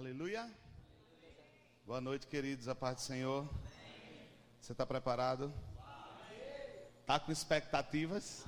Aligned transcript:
Aleluia. 0.00 0.50
Boa 1.84 2.00
noite, 2.00 2.26
queridos. 2.26 2.68
A 2.68 2.74
paz 2.74 2.96
do 2.96 3.00
Senhor. 3.02 3.46
Você 4.58 4.72
está 4.72 4.86
preparado? 4.86 5.52
Está 7.02 7.20
com 7.20 7.30
expectativas? 7.30 8.46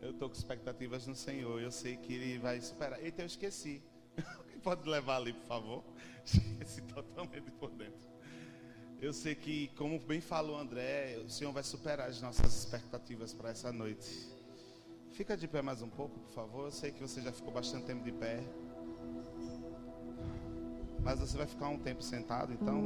Eu 0.00 0.12
estou 0.12 0.30
com 0.30 0.34
expectativas 0.34 1.06
no 1.06 1.14
Senhor. 1.14 1.60
Eu 1.60 1.70
sei 1.70 1.98
que 1.98 2.14
Ele 2.14 2.38
vai 2.38 2.58
superar. 2.62 2.98
Eita, 3.04 3.20
eu 3.20 3.26
esqueci. 3.26 3.82
Quem 4.48 4.58
pode 4.58 4.88
levar 4.88 5.16
ali, 5.16 5.34
por 5.34 5.44
favor? 5.44 5.84
Esqueci 6.24 6.80
totalmente 6.80 7.50
por 7.50 7.70
dentro. 7.72 8.08
Eu 8.98 9.12
sei 9.12 9.34
que, 9.34 9.68
como 9.76 9.98
bem 9.98 10.22
falou 10.22 10.58
André, 10.58 11.18
o 11.18 11.28
Senhor 11.28 11.52
vai 11.52 11.62
superar 11.62 12.08
as 12.08 12.22
nossas 12.22 12.56
expectativas 12.56 13.34
para 13.34 13.50
essa 13.50 13.70
noite. 13.70 14.34
Fica 15.12 15.36
de 15.36 15.46
pé 15.46 15.60
mais 15.60 15.82
um 15.82 15.90
pouco, 15.90 16.18
por 16.20 16.30
favor. 16.30 16.64
Eu 16.64 16.72
sei 16.72 16.90
que 16.90 17.02
você 17.02 17.20
já 17.20 17.32
ficou 17.32 17.52
bastante 17.52 17.84
tempo 17.84 18.02
de 18.02 18.12
pé. 18.12 18.42
Mas 21.06 21.20
você 21.20 21.36
vai 21.38 21.46
ficar 21.46 21.68
um 21.68 21.78
tempo 21.78 22.02
sentado, 22.02 22.52
então. 22.52 22.82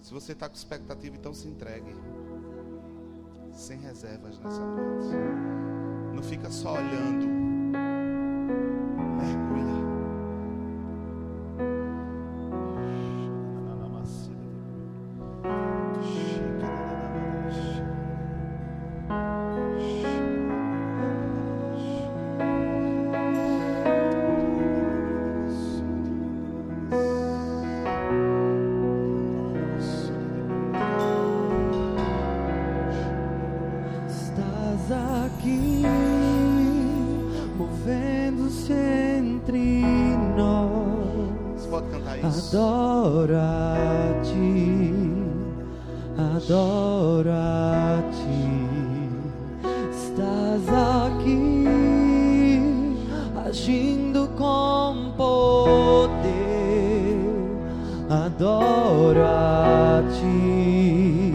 Se 0.00 0.10
você 0.10 0.32
está 0.32 0.48
com 0.48 0.54
expectativa, 0.54 1.14
então 1.14 1.34
se 1.34 1.46
entregue. 1.46 1.94
Sem 3.52 3.78
reservas 3.78 4.38
nessa 4.38 4.64
noite. 4.64 5.14
Não 6.14 6.22
fica 6.22 6.50
só 6.50 6.72
olhando. 6.72 7.51
adoro 58.12 59.24
a 59.24 60.02
ti, 60.12 61.32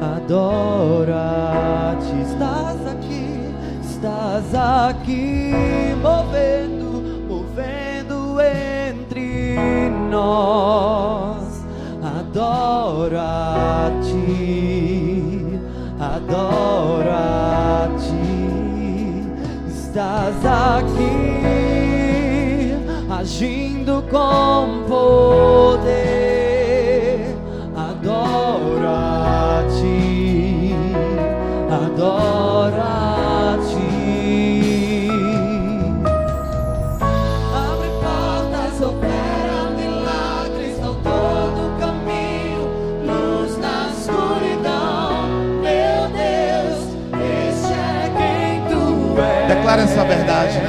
adoro 0.00 1.14
a 1.14 1.96
ti. 2.00 2.20
Estás 2.22 2.86
aqui, 2.88 3.54
estás 3.84 4.54
aqui, 4.54 5.94
movendo, 6.02 6.90
movendo 7.28 8.40
entre 8.40 9.88
nós. 10.10 11.62
Adoro 12.18 13.18
a 13.18 13.92
ti, 14.02 15.60
adoro 16.00 17.10
a 17.10 17.88
ti. 17.98 19.24
Estás 19.68 20.44
aqui, 20.44 21.22
agindo 23.08 24.02
com 24.10 24.82
poder 24.88 25.81
declara 49.72 49.82
essa 49.82 50.04
verdade. 50.04 50.61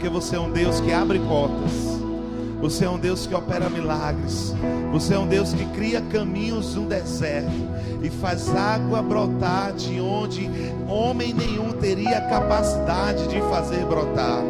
Porque 0.00 0.08
você 0.08 0.34
é 0.34 0.40
um 0.40 0.50
Deus 0.50 0.80
que 0.80 0.94
abre 0.94 1.18
portas. 1.18 2.00
Você 2.62 2.86
é 2.86 2.88
um 2.88 2.98
Deus 2.98 3.26
que 3.26 3.34
opera 3.34 3.68
milagres. 3.68 4.54
Você 4.92 5.12
é 5.12 5.18
um 5.18 5.26
Deus 5.26 5.52
que 5.52 5.66
cria 5.76 6.00
caminhos 6.00 6.74
no 6.74 6.86
deserto 6.86 7.52
e 8.02 8.08
faz 8.08 8.48
água 8.48 9.02
brotar 9.02 9.74
de 9.74 10.00
onde 10.00 10.48
homem 10.88 11.34
nenhum 11.34 11.72
teria 11.72 12.18
capacidade 12.18 13.28
de 13.28 13.42
fazer 13.42 13.84
brotar. 13.84 14.42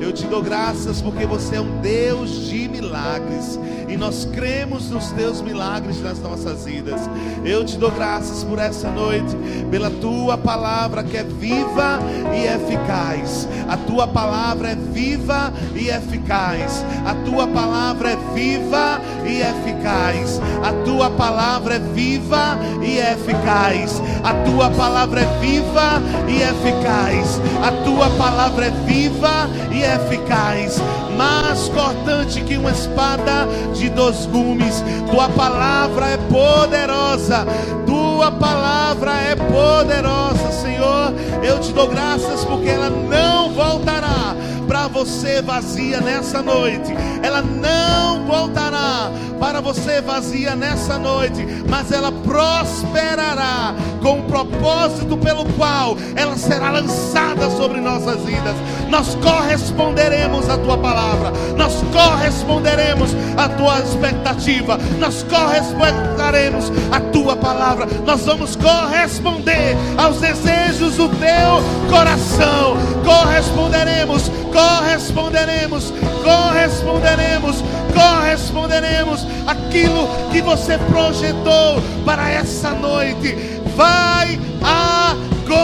Eu 0.00 0.10
te 0.10 0.26
dou 0.26 0.42
graças 0.42 1.02
porque 1.02 1.26
você 1.26 1.56
é 1.56 1.60
um 1.60 1.82
Deus 1.82 2.46
de 2.46 2.66
milagres 2.66 3.60
e 3.88 3.96
nós 3.96 4.24
cremos 4.32 4.90
nos 4.90 5.10
teus 5.10 5.40
milagres 5.40 6.00
nas 6.00 6.18
nossas 6.18 6.64
vidas. 6.64 7.00
Eu 7.44 7.64
te 7.64 7.76
dou 7.76 7.90
graças 7.90 8.44
por 8.44 8.58
essa 8.58 8.90
noite, 8.90 9.36
pela 9.70 9.90
tua 9.90 10.36
palavra 10.38 11.02
que 11.02 11.16
é 11.16 11.22
viva 11.24 11.98
e 12.34 12.46
eficaz. 12.46 13.48
A 13.68 13.76
tua 13.76 14.06
palavra 14.06 14.70
é 14.70 14.74
viva 14.74 15.52
e 15.74 15.88
eficaz. 15.88 16.84
A 17.04 17.14
tua 17.24 17.46
palavra 17.46 18.10
é 18.10 18.16
viva 18.34 19.00
e 19.26 19.40
eficaz. 19.40 20.40
A 20.62 20.72
tua 20.84 21.10
palavra 21.10 21.74
é 21.74 21.78
viva 21.78 22.58
e 22.82 22.98
eficaz. 22.98 24.00
A 24.22 24.34
tua 24.44 24.70
palavra 24.70 25.20
é 25.20 25.40
viva 25.40 26.02
e 26.28 26.42
eficaz. 26.42 27.40
A 27.62 27.72
tua 27.84 28.10
palavra 28.10 28.66
é 28.66 28.70
viva 28.86 29.48
e 29.72 29.82
eficaz, 29.82 30.80
mais 31.16 31.68
cortante 31.68 32.42
que 32.42 32.56
uma 32.56 32.70
espada 32.70 33.46
de 33.74 33.88
dois 33.90 34.26
gumes. 34.26 34.82
Tua 35.10 35.28
palavra 35.28 36.06
é 36.08 36.16
poderosa. 36.16 37.46
Tua 37.86 38.30
palavra 38.32 39.12
é 39.12 39.34
poderosa, 39.34 40.50
Senhor. 40.62 41.12
Eu 41.42 41.58
te 41.60 41.72
dou 41.72 41.88
graças 41.88 42.44
porque 42.44 42.68
ela 42.68 42.90
não 42.90 43.52
voltará 43.52 44.34
para 44.66 44.88
você 44.88 45.42
vazia 45.42 46.00
nessa 46.00 46.42
noite. 46.42 46.92
Ela 47.22 47.42
não 47.42 48.26
voltará 48.26 49.10
para 49.38 49.60
você 49.60 50.00
vazia 50.00 50.56
nessa 50.56 50.98
noite, 50.98 51.46
mas 51.68 51.92
ela 51.92 52.10
prosperará 52.10 53.74
com 54.04 54.18
o 54.18 54.22
propósito 54.24 55.16
pelo 55.16 55.46
qual 55.54 55.96
ela 56.14 56.36
será 56.36 56.70
lançada 56.70 57.48
sobre 57.48 57.80
nossas 57.80 58.20
vidas. 58.20 58.54
Nós 58.90 59.14
corresponderemos 59.14 60.50
à 60.50 60.58
tua 60.58 60.76
palavra, 60.76 61.32
nós 61.56 61.82
corresponderemos 61.90 63.16
à 63.38 63.48
tua 63.48 63.78
expectativa, 63.80 64.78
nós 65.00 65.22
corresponderemos 65.22 66.70
à 66.92 67.00
tua 67.00 67.34
palavra, 67.34 67.88
nós 68.04 68.26
vamos 68.26 68.54
corresponder 68.56 69.74
aos 69.96 70.20
desejos 70.20 70.96
do 70.96 71.08
teu 71.08 71.88
coração, 71.88 72.76
corresponderemos, 73.02 74.30
corresponderemos, 74.52 75.94
corresponderemos, 76.22 77.64
corresponderemos 77.94 79.26
aquilo 79.46 80.08
que 80.30 80.42
você 80.42 80.76
projetou 80.90 81.82
para 82.04 82.30
essa 82.30 82.70
noite. 82.70 83.63
Vai 83.74 84.38
acontecer. 84.62 85.60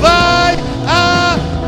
Vai 0.00 0.56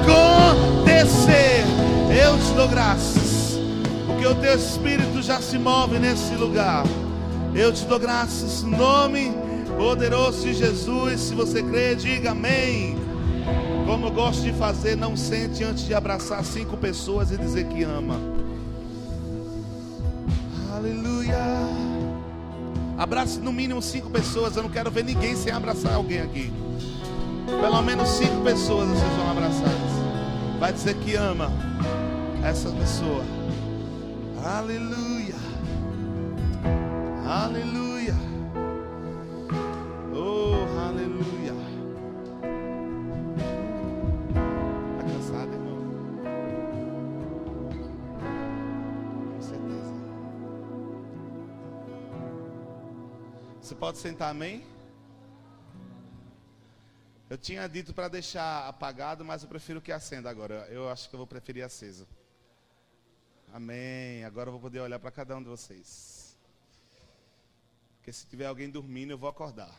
acontecer. 0.05 1.65
Eu 2.11 2.39
te 2.39 2.53
dou 2.55 2.69
graças, 2.69 3.59
porque 4.07 4.27
o 4.27 4.35
teu 4.37 4.55
espírito 4.57 5.21
já 5.23 5.41
se 5.41 5.59
move 5.59 5.99
nesse 5.99 6.35
lugar. 6.35 6.85
Eu 7.55 7.73
te 7.73 7.85
dou 7.87 7.99
graças, 7.99 8.63
no 8.63 8.77
nome 8.77 9.33
poderoso 9.77 10.43
de 10.43 10.55
Jesus. 10.55 11.21
Se 11.21 11.35
você 11.35 11.63
crê, 11.63 11.95
diga 11.95 12.33
amém. 12.33 12.97
Como 13.87 14.07
eu 14.07 14.11
gosto 14.11 14.43
de 14.43 14.53
fazer, 14.53 14.97
não 14.97 15.17
sente 15.17 15.65
antes 15.65 15.87
de 15.87 15.95
abraçar 15.95 16.45
cinco 16.45 16.77
pessoas 16.77 17.31
e 17.31 17.39
dizer 17.39 17.67
que 17.67 17.83
ama. 17.83 18.21
Aleluia. 20.77 21.88
Abrace 22.99 23.39
no 23.39 23.53
mínimo 23.53 23.81
cinco 23.81 24.11
pessoas. 24.11 24.57
Eu 24.57 24.65
não 24.65 24.71
quero 24.71 24.91
ver 24.91 25.05
ninguém 25.05 25.37
sem 25.37 25.53
abraçar 25.53 25.95
alguém 25.95 26.21
aqui. 26.21 26.53
Pelo 27.47 27.81
menos 27.81 28.09
cinco 28.09 28.43
pessoas 28.43 28.89
vocês 28.89 29.13
vão 29.13 29.31
abraçar. 29.31 29.71
Vai 30.59 30.73
dizer 30.73 30.97
que 30.97 31.15
ama 31.15 31.51
essa 32.45 32.71
pessoa. 32.71 33.25
Aleluia. 34.45 35.35
Aleluia. 37.25 37.88
Você 53.69 53.75
pode 53.75 53.99
sentar, 53.99 54.31
amém? 54.31 54.65
Eu 57.29 57.37
tinha 57.37 57.69
dito 57.69 57.93
para 57.93 58.09
deixar 58.09 58.67
apagado, 58.67 59.27
mas 59.27 59.43
eu 59.43 59.49
prefiro 59.51 59.79
que 59.83 59.93
acenda 59.93 60.31
agora. 60.31 60.67
Eu 60.71 60.89
acho 60.89 61.07
que 61.07 61.15
eu 61.15 61.19
vou 61.19 61.27
preferir 61.27 61.63
acesa. 61.63 62.09
Amém. 63.53 64.25
Agora 64.25 64.49
eu 64.49 64.53
vou 64.53 64.61
poder 64.63 64.81
olhar 64.81 64.99
para 64.99 65.11
cada 65.11 65.37
um 65.37 65.43
de 65.43 65.51
vocês. 65.51 66.35
Porque 67.99 68.11
se 68.11 68.27
tiver 68.27 68.47
alguém 68.47 68.71
dormindo, 68.71 69.11
eu 69.11 69.19
vou 69.19 69.29
acordar. 69.29 69.79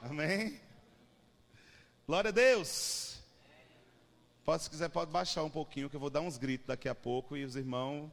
Amém? 0.00 0.60
Glória 2.06 2.28
a 2.28 2.32
Deus. 2.32 3.20
Pode, 4.44 4.62
se 4.62 4.70
quiser, 4.70 4.90
pode 4.90 5.10
baixar 5.10 5.42
um 5.42 5.50
pouquinho, 5.50 5.90
que 5.90 5.96
eu 5.96 6.00
vou 6.00 6.08
dar 6.08 6.20
uns 6.20 6.38
gritos 6.38 6.68
daqui 6.68 6.88
a 6.88 6.94
pouco 6.94 7.36
e 7.36 7.44
os 7.44 7.56
irmãos 7.56 8.08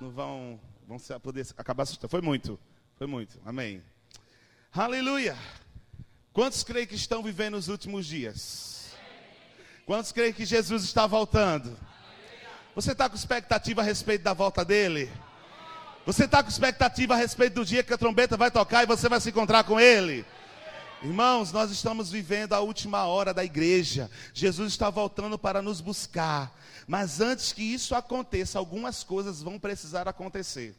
não 0.00 0.10
vão, 0.10 0.60
vão 0.88 0.98
poder 1.20 1.46
acabar 1.56 1.84
assustando. 1.84 2.10
Foi 2.10 2.20
muito, 2.20 2.58
foi 2.96 3.06
muito. 3.06 3.40
Amém. 3.44 3.80
Aleluia. 4.74 5.36
Quantos 6.32 6.64
creem 6.64 6.86
que 6.86 6.94
estão 6.94 7.22
vivendo 7.22 7.58
os 7.58 7.68
últimos 7.68 8.06
dias? 8.06 8.92
Quantos 9.84 10.12
creem 10.12 10.32
que 10.32 10.46
Jesus 10.46 10.82
está 10.82 11.06
voltando? 11.06 11.78
Você 12.74 12.92
está 12.92 13.06
com 13.06 13.14
expectativa 13.14 13.82
a 13.82 13.84
respeito 13.84 14.22
da 14.22 14.32
volta 14.32 14.64
dele? 14.64 15.12
Você 16.06 16.24
está 16.24 16.42
com 16.42 16.48
expectativa 16.48 17.12
a 17.12 17.18
respeito 17.18 17.56
do 17.56 17.66
dia 17.66 17.82
que 17.82 17.92
a 17.92 17.98
trombeta 17.98 18.34
vai 18.34 18.50
tocar 18.50 18.82
e 18.82 18.86
você 18.86 19.10
vai 19.10 19.20
se 19.20 19.28
encontrar 19.28 19.62
com 19.64 19.78
ele? 19.78 20.24
Irmãos, 21.02 21.52
nós 21.52 21.70
estamos 21.70 22.10
vivendo 22.10 22.54
a 22.54 22.60
última 22.60 23.04
hora 23.04 23.34
da 23.34 23.44
igreja. 23.44 24.10
Jesus 24.32 24.72
está 24.72 24.88
voltando 24.88 25.38
para 25.38 25.60
nos 25.60 25.82
buscar. 25.82 26.50
Mas 26.86 27.20
antes 27.20 27.52
que 27.52 27.62
isso 27.62 27.94
aconteça, 27.94 28.58
algumas 28.58 29.04
coisas 29.04 29.42
vão 29.42 29.58
precisar 29.58 30.08
acontecer. 30.08 30.74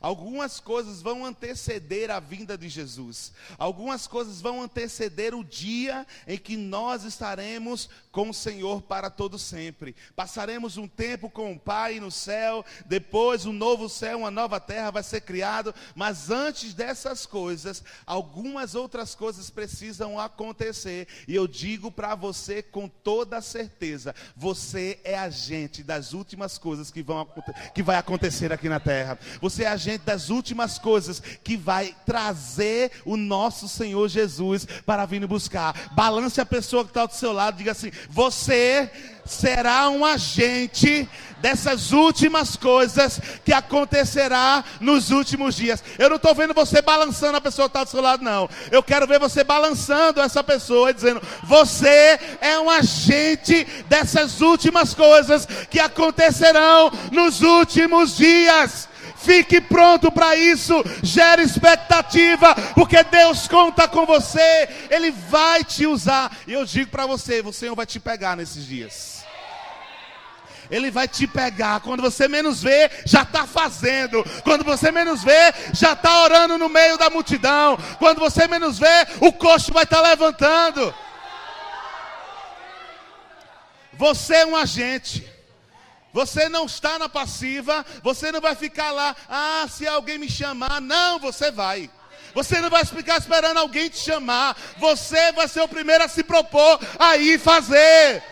Algumas 0.00 0.60
coisas 0.60 1.00
vão 1.00 1.24
anteceder 1.24 2.10
a 2.10 2.20
vinda 2.20 2.56
de 2.56 2.68
Jesus. 2.68 3.32
Algumas 3.58 4.06
coisas 4.06 4.40
vão 4.40 4.62
anteceder 4.62 5.34
o 5.34 5.44
dia 5.44 6.06
em 6.26 6.38
que 6.38 6.56
nós 6.56 7.04
estaremos 7.04 7.88
com 8.12 8.30
o 8.30 8.34
Senhor 8.34 8.82
para 8.82 9.10
todo 9.10 9.38
sempre. 9.38 9.94
Passaremos 10.14 10.76
um 10.76 10.86
tempo 10.86 11.28
com 11.28 11.52
o 11.52 11.58
Pai 11.58 11.98
no 11.98 12.10
céu, 12.10 12.64
depois 12.86 13.44
um 13.44 13.52
novo 13.52 13.88
céu, 13.88 14.18
uma 14.18 14.30
nova 14.30 14.60
terra 14.60 14.90
vai 14.90 15.02
ser 15.02 15.22
criado, 15.22 15.74
mas 15.94 16.30
antes 16.30 16.74
dessas 16.74 17.26
coisas, 17.26 17.82
algumas 18.06 18.74
outras 18.74 19.14
coisas 19.14 19.50
precisam 19.50 20.18
acontecer. 20.18 21.08
E 21.26 21.34
eu 21.34 21.48
digo 21.48 21.90
para 21.90 22.14
você 22.14 22.62
com 22.62 22.88
toda 22.88 23.40
certeza, 23.40 24.14
você 24.36 25.00
é 25.02 25.18
agente 25.18 25.82
das 25.82 26.12
últimas 26.12 26.58
coisas 26.58 26.90
que 26.90 27.02
vão 27.02 27.26
que 27.74 27.82
vai 27.82 27.96
acontecer 27.96 28.52
aqui 28.52 28.68
na 28.68 28.80
terra. 28.80 29.18
Você 29.40 29.64
é 29.64 29.68
agente 29.74 30.04
das 30.04 30.30
últimas 30.30 30.78
coisas 30.78 31.22
que 31.42 31.56
vai 31.56 31.94
trazer 32.06 32.90
o 33.04 33.16
nosso 33.16 33.68
Senhor 33.68 34.08
Jesus 34.08 34.66
para 34.86 35.04
vir 35.04 35.26
buscar. 35.26 35.90
Balance 35.92 36.40
a 36.40 36.46
pessoa 36.46 36.84
que 36.84 36.90
está 36.90 37.06
do 37.06 37.14
seu 37.14 37.32
lado, 37.32 37.58
diga 37.58 37.72
assim: 37.72 37.90
você 38.08 38.90
será 39.24 39.88
um 39.88 40.04
agente 40.04 41.08
dessas 41.40 41.92
últimas 41.92 42.56
coisas 42.56 43.20
que 43.44 43.52
acontecerá 43.52 44.64
nos 44.80 45.10
últimos 45.10 45.54
dias. 45.54 45.82
Eu 45.98 46.08
não 46.08 46.16
estou 46.16 46.34
vendo 46.34 46.54
você 46.54 46.80
balançando 46.80 47.36
a 47.36 47.40
pessoa 47.40 47.68
que 47.68 47.70
está 47.70 47.84
do 47.84 47.90
seu 47.90 48.00
lado, 48.00 48.24
não. 48.24 48.48
Eu 48.70 48.82
quero 48.82 49.06
ver 49.06 49.18
você 49.18 49.44
balançando 49.44 50.20
essa 50.20 50.42
pessoa 50.42 50.90
e 50.90 50.94
dizendo: 50.94 51.22
Você 51.42 52.18
é 52.40 52.58
um 52.58 52.70
agente 52.70 53.66
dessas 53.88 54.40
últimas 54.40 54.94
coisas 54.94 55.46
que 55.70 55.80
acontecerão 55.80 56.90
nos 57.12 57.42
últimos 57.42 58.16
dias. 58.16 58.88
Fique 59.24 59.58
pronto 59.58 60.12
para 60.12 60.36
isso, 60.36 60.84
gere 61.02 61.42
expectativa, 61.42 62.54
porque 62.74 63.02
Deus 63.04 63.48
conta 63.48 63.88
com 63.88 64.04
você, 64.04 64.68
Ele 64.90 65.10
vai 65.10 65.64
te 65.64 65.86
usar. 65.86 66.30
E 66.46 66.52
eu 66.52 66.64
digo 66.66 66.90
para 66.90 67.06
você: 67.06 67.40
o 67.40 67.52
Senhor 67.52 67.74
vai 67.74 67.86
te 67.86 67.98
pegar 67.98 68.36
nesses 68.36 68.66
dias. 68.66 69.24
Ele 70.70 70.90
vai 70.90 71.08
te 71.08 71.26
pegar. 71.26 71.80
Quando 71.80 72.02
você 72.02 72.28
menos 72.28 72.62
vê, 72.62 72.90
já 73.04 73.22
está 73.22 73.46
fazendo. 73.46 74.24
Quando 74.42 74.64
você 74.64 74.90
menos 74.90 75.22
vê, 75.22 75.52
já 75.72 75.92
está 75.92 76.22
orando 76.22 76.58
no 76.58 76.68
meio 76.68 76.96
da 76.98 77.10
multidão. 77.10 77.78
Quando 77.98 78.18
você 78.18 78.46
menos 78.46 78.78
vê, 78.78 79.06
o 79.20 79.32
coxo 79.32 79.72
vai 79.72 79.84
estar 79.84 80.02
tá 80.02 80.08
levantando. 80.08 80.94
Você 83.92 84.36
é 84.36 84.46
um 84.46 84.56
agente. 84.56 85.33
Você 86.14 86.48
não 86.48 86.64
está 86.66 86.96
na 86.96 87.08
passiva, 87.08 87.84
você 88.00 88.30
não 88.30 88.40
vai 88.40 88.54
ficar 88.54 88.92
lá, 88.92 89.16
ah, 89.28 89.66
se 89.68 89.84
alguém 89.84 90.16
me 90.16 90.30
chamar. 90.30 90.80
Não, 90.80 91.18
você 91.18 91.50
vai. 91.50 91.90
Você 92.32 92.60
não 92.60 92.70
vai 92.70 92.84
ficar 92.84 93.18
esperando 93.18 93.58
alguém 93.58 93.88
te 93.88 93.98
chamar. 93.98 94.56
Você 94.78 95.32
vai 95.32 95.48
ser 95.48 95.60
o 95.62 95.68
primeiro 95.68 96.04
a 96.04 96.08
se 96.08 96.22
propor 96.22 96.78
a 97.00 97.16
ir 97.16 97.40
fazer 97.40 98.22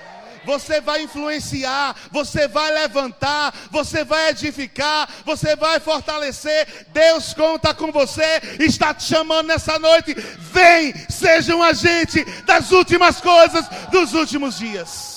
você 0.44 0.80
vai 0.80 1.02
influenciar, 1.02 1.94
você 2.10 2.48
vai 2.48 2.72
levantar, 2.72 3.54
você 3.70 4.02
vai 4.04 4.30
edificar, 4.30 5.08
você 5.24 5.54
vai 5.54 5.78
fortalecer. 5.78 6.86
Deus 6.88 7.32
conta 7.32 7.72
com 7.72 7.92
você, 7.92 8.42
está 8.58 8.92
te 8.92 9.04
chamando 9.04 9.46
nessa 9.46 9.78
noite. 9.78 10.14
Vem, 10.14 10.94
seja 11.08 11.54
um 11.54 11.62
agente 11.62 12.24
das 12.44 12.72
últimas 12.72 13.20
coisas 13.20 13.64
dos 13.92 14.14
últimos 14.14 14.58
dias. 14.58 15.11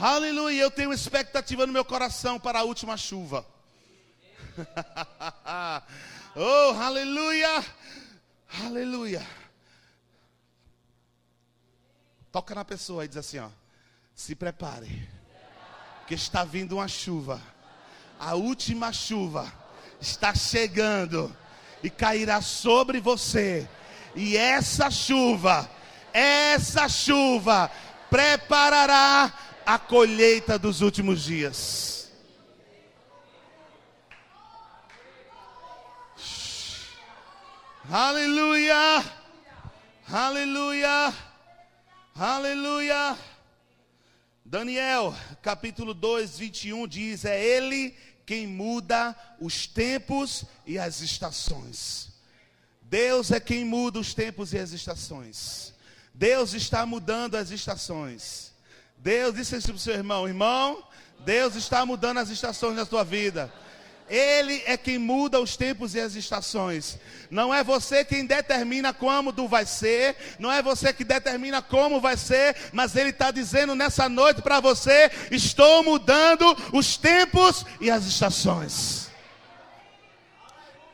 Aleluia, 0.00 0.62
eu 0.62 0.70
tenho 0.70 0.92
expectativa 0.92 1.66
no 1.66 1.72
meu 1.72 1.84
coração 1.84 2.38
para 2.38 2.60
a 2.60 2.62
última 2.62 2.96
chuva. 2.96 3.44
oh, 6.36 6.80
aleluia, 6.80 7.64
aleluia. 8.64 9.26
Toca 12.30 12.54
na 12.54 12.64
pessoa 12.64 13.04
e 13.04 13.08
diz 13.08 13.16
assim, 13.16 13.40
ó. 13.40 13.48
Se 14.14 14.36
prepare. 14.36 15.08
Que 16.06 16.14
está 16.14 16.44
vindo 16.44 16.76
uma 16.76 16.86
chuva. 16.86 17.42
A 18.20 18.36
última 18.36 18.92
chuva 18.92 19.52
está 20.00 20.32
chegando 20.32 21.36
e 21.82 21.90
cairá 21.90 22.40
sobre 22.40 23.00
você. 23.00 23.68
E 24.14 24.36
essa 24.36 24.92
chuva, 24.92 25.68
essa 26.12 26.88
chuva 26.88 27.68
preparará 28.08 29.47
a 29.68 29.78
colheita 29.78 30.58
dos 30.58 30.80
últimos 30.80 31.24
dias. 31.24 32.10
Aleluia! 37.90 39.04
Aleluia! 40.10 41.14
Aleluia. 42.14 43.18
Daniel, 44.42 45.14
capítulo 45.42 45.92
2, 45.92 46.38
21 46.38 46.88
diz: 46.88 47.26
É 47.26 47.38
Ele 47.38 47.94
quem 48.24 48.46
muda 48.46 49.14
os 49.38 49.66
tempos 49.66 50.46
e 50.66 50.78
as 50.78 51.02
estações. 51.02 52.08
Deus 52.80 53.30
é 53.30 53.38
quem 53.38 53.66
muda 53.66 53.98
os 53.98 54.14
tempos 54.14 54.54
e 54.54 54.58
as 54.58 54.72
estações. 54.72 55.74
Deus 56.14 56.54
está 56.54 56.86
mudando 56.86 57.34
as 57.34 57.50
estações. 57.50 58.47
Deus 58.98 59.34
disse 59.34 59.56
isso 59.56 59.68
para 59.68 59.76
o 59.76 59.78
seu 59.78 59.94
irmão: 59.94 60.26
Irmão, 60.26 60.82
Deus 61.20 61.54
está 61.54 61.84
mudando 61.86 62.18
as 62.18 62.30
estações 62.30 62.76
da 62.76 62.84
sua 62.84 63.04
vida. 63.04 63.52
Ele 64.08 64.62
é 64.64 64.76
quem 64.76 64.96
muda 64.96 65.38
os 65.38 65.56
tempos 65.56 65.94
e 65.94 66.00
as 66.00 66.14
estações. 66.14 66.98
Não 67.30 67.52
é 67.52 67.62
você 67.62 68.04
quem 68.04 68.24
determina 68.24 68.92
como 68.94 69.46
vai 69.46 69.66
ser, 69.66 70.16
não 70.38 70.50
é 70.50 70.62
você 70.62 70.92
que 70.94 71.04
determina 71.04 71.60
como 71.60 72.00
vai 72.00 72.16
ser, 72.16 72.56
mas 72.72 72.96
Ele 72.96 73.10
está 73.10 73.30
dizendo 73.30 73.74
nessa 73.74 74.08
noite 74.08 74.40
para 74.40 74.60
você: 74.60 75.10
estou 75.30 75.82
mudando 75.82 76.56
os 76.72 76.96
tempos 76.96 77.66
e 77.80 77.90
as 77.90 78.06
estações. 78.06 79.07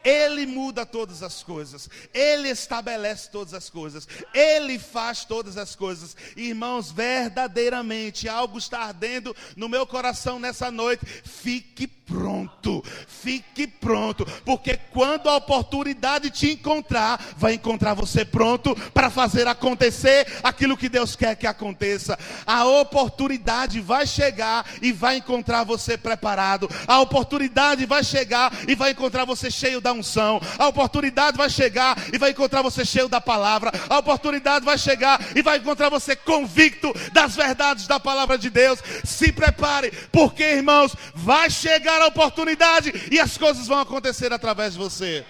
Ele 0.04 0.44
muda 0.44 0.84
todas 0.84 1.22
as 1.22 1.42
coisas, 1.42 1.88
Ele 2.12 2.50
estabelece 2.50 3.30
todas 3.30 3.54
as 3.54 3.70
coisas, 3.70 4.06
Ele 4.34 4.78
faz 4.78 5.24
todas 5.24 5.56
as 5.56 5.74
coisas. 5.74 6.14
Irmãos, 6.36 6.92
verdadeiramente 6.92 8.28
algo 8.28 8.58
está 8.58 8.80
ardendo 8.80 9.34
no 9.56 9.68
meu 9.68 9.86
coração 9.86 10.38
nessa 10.38 10.70
noite. 10.70 11.06
Fique 11.06 11.86
pronto, 12.06 12.82
fique 13.06 13.66
pronto, 13.66 14.26
porque 14.44 14.78
quando 14.90 15.28
a 15.28 15.36
oportunidade 15.36 16.30
te 16.30 16.50
encontrar, 16.50 17.20
vai 17.36 17.54
encontrar 17.54 17.94
você 17.94 18.24
pronto 18.24 18.74
para 18.92 19.10
fazer 19.10 19.46
acontecer 19.46 20.26
aquilo 20.42 20.76
que 20.76 20.88
Deus 20.88 21.16
quer 21.16 21.34
que 21.36 21.46
aconteça. 21.46 22.18
A 22.46 22.64
oportunidade 22.64 23.80
vai 23.80 24.06
chegar 24.06 24.66
e 24.82 24.92
vai 24.92 25.16
encontrar 25.16 25.64
você 25.64 25.96
preparado. 25.96 26.68
A 26.86 27.00
oportunidade 27.00 27.86
vai 27.86 28.04
chegar 28.04 28.52
e 28.68 28.74
vai 28.74 28.90
encontrar 28.90 29.24
você 29.24 29.50
cheio 29.50 29.80
da 29.80 29.92
unção. 29.92 30.40
A 30.58 30.68
oportunidade 30.68 31.36
vai 31.36 31.48
chegar 31.48 31.96
e 32.12 32.18
vai 32.18 32.30
encontrar 32.30 32.62
você 32.62 32.84
cheio 32.84 33.08
da 33.08 33.20
palavra. 33.20 33.72
A 33.88 33.98
oportunidade 33.98 34.64
vai 34.64 34.76
chegar 34.78 35.20
e 35.34 35.42
vai 35.42 35.58
encontrar 35.58 35.88
você 35.88 36.14
convicto 36.14 36.92
das 37.12 37.34
verdades 37.34 37.86
da 37.86 37.98
palavra 37.98 38.36
de 38.36 38.50
Deus. 38.50 38.80
Se 39.04 39.32
prepare, 39.32 39.90
porque 40.12 40.42
irmãos, 40.42 40.94
vai 41.14 41.48
chegar 41.50 41.93
a 42.02 42.06
oportunidade 42.06 42.92
e 43.10 43.18
as 43.18 43.36
coisas 43.36 43.66
vão 43.66 43.78
acontecer 43.78 44.32
através 44.32 44.72
de 44.74 44.78
você. 44.78 45.24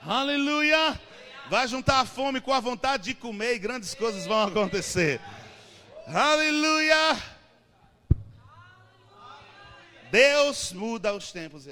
Aleluia! 0.00 1.00
Vai 1.48 1.68
juntar 1.68 2.00
a 2.00 2.06
fome 2.06 2.40
com 2.40 2.52
a 2.52 2.60
vontade 2.60 3.04
de 3.04 3.14
comer 3.14 3.54
e 3.54 3.58
grandes 3.58 3.94
coisas 3.94 4.26
vão 4.26 4.42
acontecer. 4.42 5.20
Aleluia! 6.06 7.22
Deus 10.10 10.72
muda 10.72 11.14
os 11.14 11.32
tempos. 11.32 11.66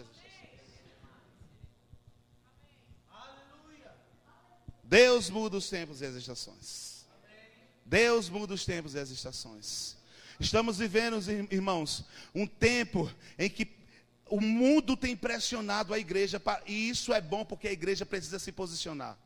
Deus 4.83 5.31
muda 5.31 5.57
os 5.57 5.71
tempos 5.71 6.01
e 6.01 6.07
as 6.07 6.15
estações. 6.15 7.07
Deus 7.85 8.29
muda 8.29 8.53
os 8.53 8.65
tempos 8.65 8.95
e 8.95 8.99
as 8.99 9.11
estações. 9.11 9.97
Estamos 10.43 10.79
vivendo, 10.79 11.19
irmãos, 11.53 12.05
um 12.35 12.49
tempo 12.49 13.09
em 13.39 13.49
que 13.49 13.71
o 14.27 14.41
mundo 14.41 14.97
tem 14.97 15.17
pressionado 15.17 15.95
a 15.95 16.01
igreja, 16.01 16.43
e 16.67 16.89
isso 16.89 17.13
é 17.13 17.21
bom 17.21 17.45
porque 17.45 17.69
a 17.69 17.73
igreja 17.73 18.05
precisa 18.05 18.41
se 18.41 18.51
posicionar. 18.51 19.17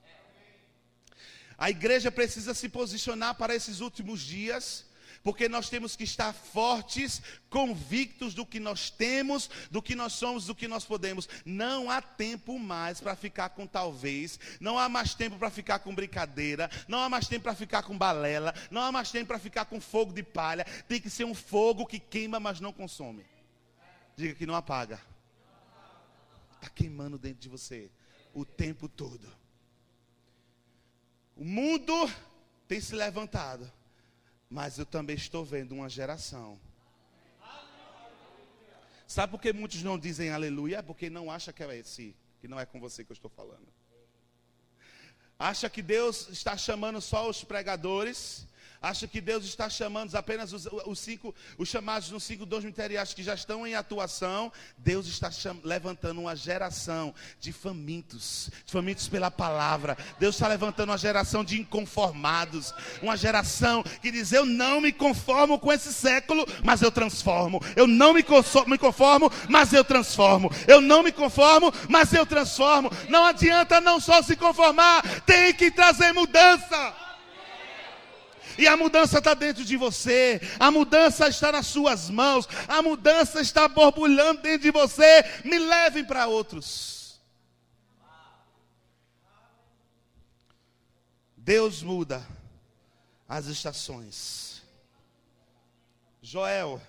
A 1.56 1.70
igreja 1.70 2.12
precisa 2.12 2.52
se 2.52 2.68
posicionar 2.68 3.34
para 3.34 3.54
esses 3.54 3.80
últimos 3.80 4.20
dias, 4.20 4.84
porque 5.26 5.48
nós 5.48 5.68
temos 5.68 5.96
que 5.96 6.04
estar 6.04 6.32
fortes, 6.32 7.20
convictos 7.50 8.32
do 8.32 8.46
que 8.46 8.60
nós 8.60 8.90
temos, 8.90 9.50
do 9.72 9.82
que 9.82 9.96
nós 9.96 10.12
somos, 10.12 10.46
do 10.46 10.54
que 10.54 10.68
nós 10.68 10.84
podemos. 10.84 11.28
Não 11.44 11.90
há 11.90 12.00
tempo 12.00 12.56
mais 12.60 13.00
para 13.00 13.16
ficar 13.16 13.48
com 13.48 13.66
talvez, 13.66 14.38
não 14.60 14.78
há 14.78 14.88
mais 14.88 15.16
tempo 15.16 15.36
para 15.36 15.50
ficar 15.50 15.80
com 15.80 15.92
brincadeira, 15.92 16.70
não 16.86 17.00
há 17.00 17.08
mais 17.08 17.26
tempo 17.26 17.42
para 17.42 17.56
ficar 17.56 17.82
com 17.82 17.98
balela, 17.98 18.54
não 18.70 18.80
há 18.80 18.92
mais 18.92 19.10
tempo 19.10 19.26
para 19.26 19.40
ficar 19.40 19.64
com 19.64 19.80
fogo 19.80 20.12
de 20.12 20.22
palha. 20.22 20.64
Tem 20.86 21.00
que 21.00 21.10
ser 21.10 21.24
um 21.24 21.34
fogo 21.34 21.86
que 21.86 21.98
queima, 21.98 22.38
mas 22.38 22.60
não 22.60 22.72
consome. 22.72 23.26
Diga 24.14 24.32
que 24.32 24.46
não 24.46 24.54
apaga. 24.54 25.00
Está 26.54 26.68
queimando 26.68 27.18
dentro 27.18 27.40
de 27.40 27.48
você 27.48 27.90
o 28.32 28.44
tempo 28.44 28.88
todo. 28.88 29.26
O 31.34 31.44
mundo 31.44 32.08
tem 32.68 32.80
se 32.80 32.94
levantado. 32.94 33.68
Mas 34.48 34.78
eu 34.78 34.86
também 34.86 35.16
estou 35.16 35.44
vendo 35.44 35.72
uma 35.72 35.88
geração. 35.88 36.58
Sabe 39.06 39.30
por 39.30 39.40
que 39.40 39.52
muitos 39.52 39.82
não 39.82 39.98
dizem 39.98 40.30
aleluia? 40.30 40.82
Porque 40.82 41.08
não 41.08 41.30
acha 41.30 41.52
que 41.52 41.62
é 41.62 41.78
esse, 41.78 42.16
que 42.40 42.48
não 42.48 42.58
é 42.58 42.66
com 42.66 42.80
você 42.80 43.04
que 43.04 43.12
eu 43.12 43.14
estou 43.14 43.30
falando. 43.30 43.66
Acha 45.38 45.68
que 45.68 45.82
Deus 45.82 46.28
está 46.28 46.56
chamando 46.56 47.00
só 47.00 47.28
os 47.28 47.44
pregadores, 47.44 48.46
acha 48.80 49.06
que 49.06 49.20
Deus 49.20 49.44
está 49.44 49.68
chamando 49.68 50.14
apenas 50.14 50.52
os, 50.52 50.66
os 50.86 50.98
cinco, 50.98 51.34
os 51.58 51.68
chamados 51.68 52.10
nos 52.10 52.24
cinco 52.24 52.46
dons 52.46 52.64
ministeriais 52.64 53.14
que 53.14 53.22
já 53.22 53.34
estão 53.34 53.66
em 53.66 53.74
atuação. 53.74 54.52
Deus 54.76 55.06
está 55.06 55.30
cham, 55.30 55.58
levantando 55.62 56.20
uma 56.20 56.36
geração 56.36 57.14
de 57.40 57.52
famintos, 57.52 58.50
de 58.64 58.72
famintos 58.72 59.08
pela 59.08 59.30
palavra. 59.30 59.96
Deus 60.18 60.34
está 60.34 60.48
levantando 60.48 60.90
uma 60.90 60.98
geração 60.98 61.44
de 61.44 61.60
inconformados, 61.60 62.72
uma 63.02 63.16
geração 63.16 63.82
que 64.00 64.10
diz: 64.10 64.32
Eu 64.32 64.46
não 64.46 64.80
me 64.80 64.92
conformo 64.92 65.58
com 65.58 65.72
esse 65.72 65.92
século, 65.92 66.46
mas 66.64 66.82
eu 66.82 66.90
transformo. 66.90 67.60
Eu 67.74 67.86
não 67.86 68.12
me 68.12 68.22
conformo, 68.22 68.76
mas 69.48 69.72
eu 69.72 69.84
transformo. 69.84 70.50
Eu 70.66 70.80
não 70.80 71.02
me 71.02 71.12
conformo, 71.12 71.72
mas 71.88 72.12
eu 72.12 72.26
transformo. 72.26 72.90
Não 73.08 73.24
adianta 73.24 73.80
não 73.80 74.00
só 74.00 74.22
se 74.22 74.36
conformar, 74.36 75.02
tem 75.22 75.52
que 75.52 75.70
trazer 75.70 76.12
mudança. 76.12 77.05
E 78.58 78.66
a 78.66 78.76
mudança 78.76 79.18
está 79.18 79.34
dentro 79.34 79.64
de 79.64 79.76
você, 79.76 80.40
a 80.58 80.70
mudança 80.70 81.28
está 81.28 81.52
nas 81.52 81.66
suas 81.66 82.08
mãos, 82.10 82.48
a 82.66 82.80
mudança 82.82 83.40
está 83.40 83.68
borbulhando 83.68 84.42
dentro 84.42 84.62
de 84.62 84.70
você. 84.70 85.24
Me 85.44 85.58
levem 85.58 86.04
para 86.04 86.26
outros. 86.26 87.20
Deus 91.36 91.82
muda 91.82 92.26
as 93.28 93.46
estações. 93.46 94.62
Joel, 96.20 96.82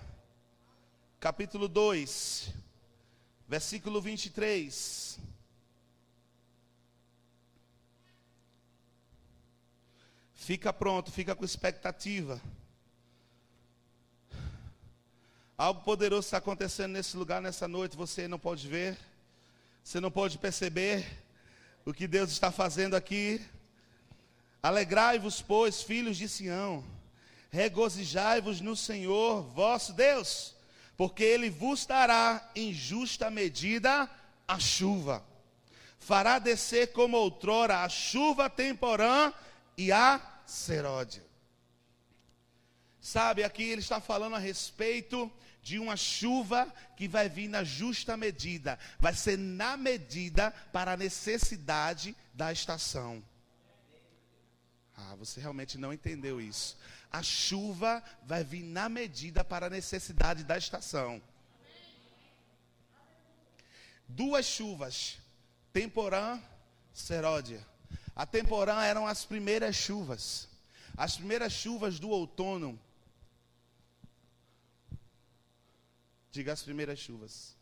capítulo 1.20 1.68
2, 1.68 2.52
versículo 3.46 4.00
23. 4.00 5.20
Fica 10.48 10.72
pronto, 10.72 11.12
fica 11.12 11.34
com 11.34 11.44
expectativa. 11.44 12.40
Algo 15.58 15.82
poderoso 15.82 16.26
está 16.26 16.38
acontecendo 16.38 16.92
nesse 16.92 17.18
lugar, 17.18 17.42
nessa 17.42 17.68
noite, 17.68 17.94
você 17.94 18.26
não 18.26 18.38
pode 18.38 18.66
ver, 18.66 18.96
você 19.84 20.00
não 20.00 20.10
pode 20.10 20.38
perceber 20.38 21.06
o 21.84 21.92
que 21.92 22.08
Deus 22.08 22.30
está 22.30 22.50
fazendo 22.50 22.96
aqui. 22.96 23.44
Alegrai-vos, 24.62 25.42
pois, 25.42 25.82
filhos 25.82 26.16
de 26.16 26.26
Sião, 26.26 26.82
regozijai-vos 27.50 28.62
no 28.62 28.74
Senhor, 28.74 29.42
vosso 29.42 29.92
Deus, 29.92 30.54
porque 30.96 31.24
Ele 31.24 31.50
vos 31.50 31.84
dará 31.84 32.50
em 32.56 32.72
justa 32.72 33.30
medida 33.30 34.08
a 34.48 34.58
chuva. 34.58 35.22
Fará 35.98 36.38
descer 36.38 36.92
como 36.92 37.18
outrora 37.18 37.82
a 37.82 37.88
chuva 37.90 38.48
temporã 38.48 39.30
e 39.76 39.92
a 39.92 40.37
seródia. 40.48 41.24
Sabe, 43.00 43.44
aqui 43.44 43.62
ele 43.62 43.80
está 43.80 44.00
falando 44.00 44.36
a 44.36 44.38
respeito 44.38 45.30
de 45.62 45.78
uma 45.78 45.96
chuva 45.96 46.72
que 46.96 47.06
vai 47.06 47.28
vir 47.28 47.48
na 47.48 47.62
justa 47.62 48.16
medida, 48.16 48.78
vai 48.98 49.14
ser 49.14 49.36
na 49.36 49.76
medida 49.76 50.50
para 50.72 50.92
a 50.92 50.96
necessidade 50.96 52.16
da 52.32 52.50
estação. 52.52 53.22
Ah, 54.96 55.14
você 55.16 55.40
realmente 55.40 55.78
não 55.78 55.92
entendeu 55.92 56.40
isso. 56.40 56.76
A 57.10 57.22
chuva 57.22 58.02
vai 58.24 58.42
vir 58.42 58.64
na 58.64 58.88
medida 58.88 59.44
para 59.44 59.66
a 59.66 59.70
necessidade 59.70 60.42
da 60.42 60.58
estação. 60.58 61.22
Duas 64.08 64.44
chuvas, 64.44 65.18
temporã, 65.72 66.42
seródia. 66.92 67.64
A 68.18 68.26
temporã 68.26 68.82
eram 68.82 69.06
as 69.06 69.24
primeiras 69.24 69.74
chuvas. 69.76 70.48
As 70.96 71.16
primeiras 71.16 71.52
chuvas 71.52 71.98
do 71.98 72.10
outono 72.10 72.78
Diga 76.30 76.52
as 76.52 76.62
primeiras 76.62 76.98
chuvas. 76.98 77.56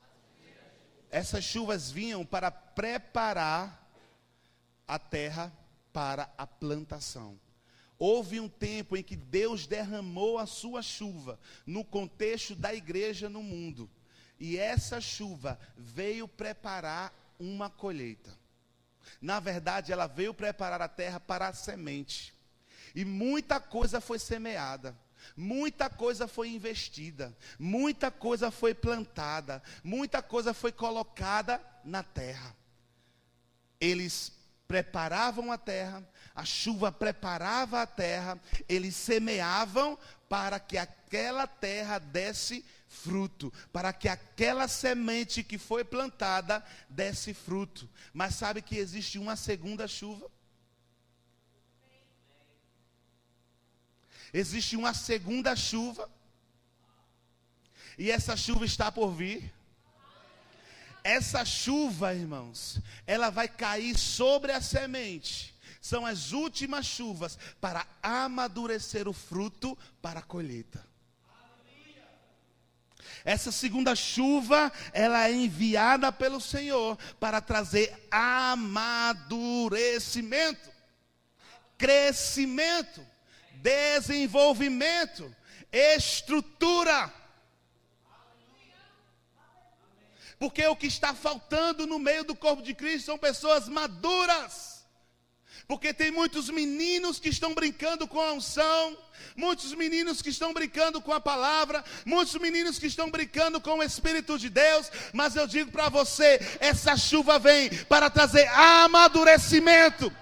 Essas 1.11 1.45
chuvas 1.45 1.91
vinham 1.91 2.27
para 2.27 2.51
preparar 2.51 3.91
a 4.87 4.99
terra 4.99 5.53
para 5.93 6.31
a 6.37 6.47
plantação. 6.47 7.41
Houve 7.99 8.39
um 8.39 8.49
tempo 8.49 8.97
em 8.97 9.03
que 9.03 9.17
Deus 9.17 9.67
derramou 9.67 10.39
a 10.39 10.45
sua 10.45 10.83
chuva 10.83 11.41
no 11.65 11.85
contexto 11.85 12.55
da 12.55 12.75
igreja 12.75 13.31
no 13.31 13.43
mundo. 13.43 13.89
E 14.39 14.59
essa 14.59 15.01
chuva 15.01 15.59
veio 15.77 16.29
preparar 16.29 17.15
uma 17.39 17.71
colheita. 17.71 18.46
Na 19.21 19.41
verdade, 19.41 19.93
ela 19.93 20.07
veio 20.07 20.35
preparar 20.35 20.81
a 20.83 20.89
terra 20.89 21.21
para 21.21 21.49
a 21.49 21.53
semente. 21.53 22.35
E 22.95 23.05
muita 23.05 23.61
coisa 23.61 24.01
foi 24.01 24.19
semeada. 24.19 24.97
Muita 25.37 25.91
coisa 25.91 26.29
foi 26.29 26.51
investida, 26.51 27.37
muita 27.59 28.11
coisa 28.11 28.51
foi 28.51 28.75
plantada, 28.75 29.63
muita 29.83 30.23
coisa 30.23 30.55
foi 30.55 30.71
colocada 30.71 31.61
na 31.85 32.03
terra. 32.03 32.55
Eles 33.81 34.33
preparavam 34.69 35.53
a 35.53 35.59
terra, 35.59 36.07
a 36.35 36.45
chuva 36.45 36.91
preparava 36.91 37.83
a 37.83 37.87
terra, 37.87 38.39
eles 38.69 38.95
semeavam 38.95 39.99
para 40.29 40.59
que 40.59 40.77
aquela 40.77 41.47
terra 41.47 41.99
desse 41.99 42.65
fruto, 42.89 43.53
para 43.73 43.93
que 43.93 44.09
aquela 44.09 44.69
semente 44.69 45.43
que 45.43 45.59
foi 45.59 45.85
plantada 45.85 46.65
desse 46.89 47.35
fruto. 47.35 47.89
Mas 48.13 48.35
sabe 48.35 48.63
que 48.63 48.77
existe 48.77 49.19
uma 49.19 49.37
segunda 49.37 49.87
chuva? 49.89 50.31
existe 54.33 54.77
uma 54.77 54.95
segunda 54.95 55.55
chuva. 55.57 56.11
E 57.99 58.11
essa 58.11 58.37
chuva 58.37 58.65
está 58.65 58.93
por 58.93 59.13
vir. 59.13 59.53
Essa 61.03 61.45
chuva, 61.45 62.15
irmãos, 62.15 62.81
ela 63.07 63.31
vai 63.31 63.49
cair 63.49 63.97
sobre 63.97 64.53
a 64.53 64.61
semente. 64.61 65.55
São 65.81 66.05
as 66.05 66.33
últimas 66.33 66.85
chuvas 66.85 67.39
para 67.61 67.87
amadurecer 68.03 69.09
o 69.09 69.13
fruto 69.13 69.79
para 70.03 70.21
a 70.21 70.23
colheita. 70.23 70.85
Essa 73.25 73.53
segunda 73.53 73.95
chuva, 73.95 74.73
ela 74.93 75.29
é 75.29 75.33
enviada 75.33 76.11
pelo 76.13 76.41
Senhor 76.41 76.99
para 77.19 77.41
trazer 77.41 78.07
amadurecimento, 78.11 80.71
crescimento 81.77 83.05
desenvolvimento, 83.67 85.35
estrutura. 85.73 87.13
Porque 90.39 90.65
o 90.67 90.77
que 90.77 90.87
está 90.87 91.15
faltando 91.15 91.87
no 91.87 91.99
meio 91.99 92.25
do 92.25 92.37
corpo 92.37 92.63
de 92.63 92.75
Cristo 92.75 93.07
são 93.07 93.19
pessoas 93.19 93.69
maduras. 93.69 94.87
Porque 95.67 95.93
tem 95.93 96.11
muitos 96.11 96.51
meninos 96.51 97.19
que 97.19 97.31
estão 97.31 97.55
brincando 97.55 98.07
com 98.07 98.21
a 98.21 98.33
unção, 98.33 98.97
muitos 99.37 99.73
meninos 99.75 100.23
que 100.23 100.31
estão 100.31 100.53
brincando 100.53 101.01
com 101.01 101.13
a 101.13 101.21
palavra, 101.21 101.85
muitos 102.05 102.35
meninos 102.37 102.79
que 102.79 102.87
estão 102.87 103.11
brincando 103.11 103.61
com 103.61 103.79
o 103.79 103.83
Espírito 103.83 104.39
de 104.39 104.49
Deus, 104.49 104.91
mas 105.13 105.37
eu 105.37 105.47
digo 105.47 105.71
para 105.71 105.89
você: 105.89 106.41
essa 106.59 106.97
chuva 106.97 107.39
vem 107.39 107.69
para 107.85 108.09
trazer 108.09 108.47
amadurecimento, 108.49 110.13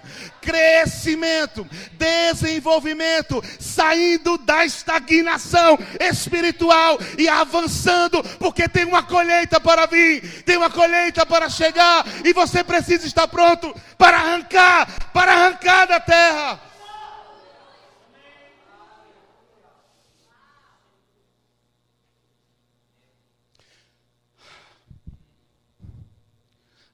crescimento, 0.41 1.67
desenvolvimento, 1.93 3.43
saindo 3.61 4.37
da 4.39 4.65
estagnação 4.65 5.79
espiritual 6.01 6.99
e 7.17 7.29
avançando, 7.29 8.23
porque 8.39 8.69
tem 8.69 8.85
uma 8.85 9.03
colheita 9.03 9.61
para 9.61 9.87
vir, 9.87 10.43
tem 10.43 10.57
uma 10.57 10.71
colheita 10.71 11.25
para 11.25 11.49
chegar, 11.49 12.05
e 12.25 12.33
você 12.33 12.65
precisa 12.65 13.07
estar 13.07 13.29
pronto 13.29 13.75
para 13.97 14.19
arrancar, 14.19 15.11
para 15.13 15.33
arrancar 15.33 15.87
da 15.87 16.01
terra. 16.01 16.74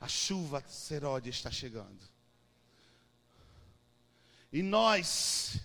Chuva 0.09 0.65
seródia 0.69 1.31
está 1.31 1.51
chegando. 1.51 2.09
E 4.53 4.63
nós 4.63 5.61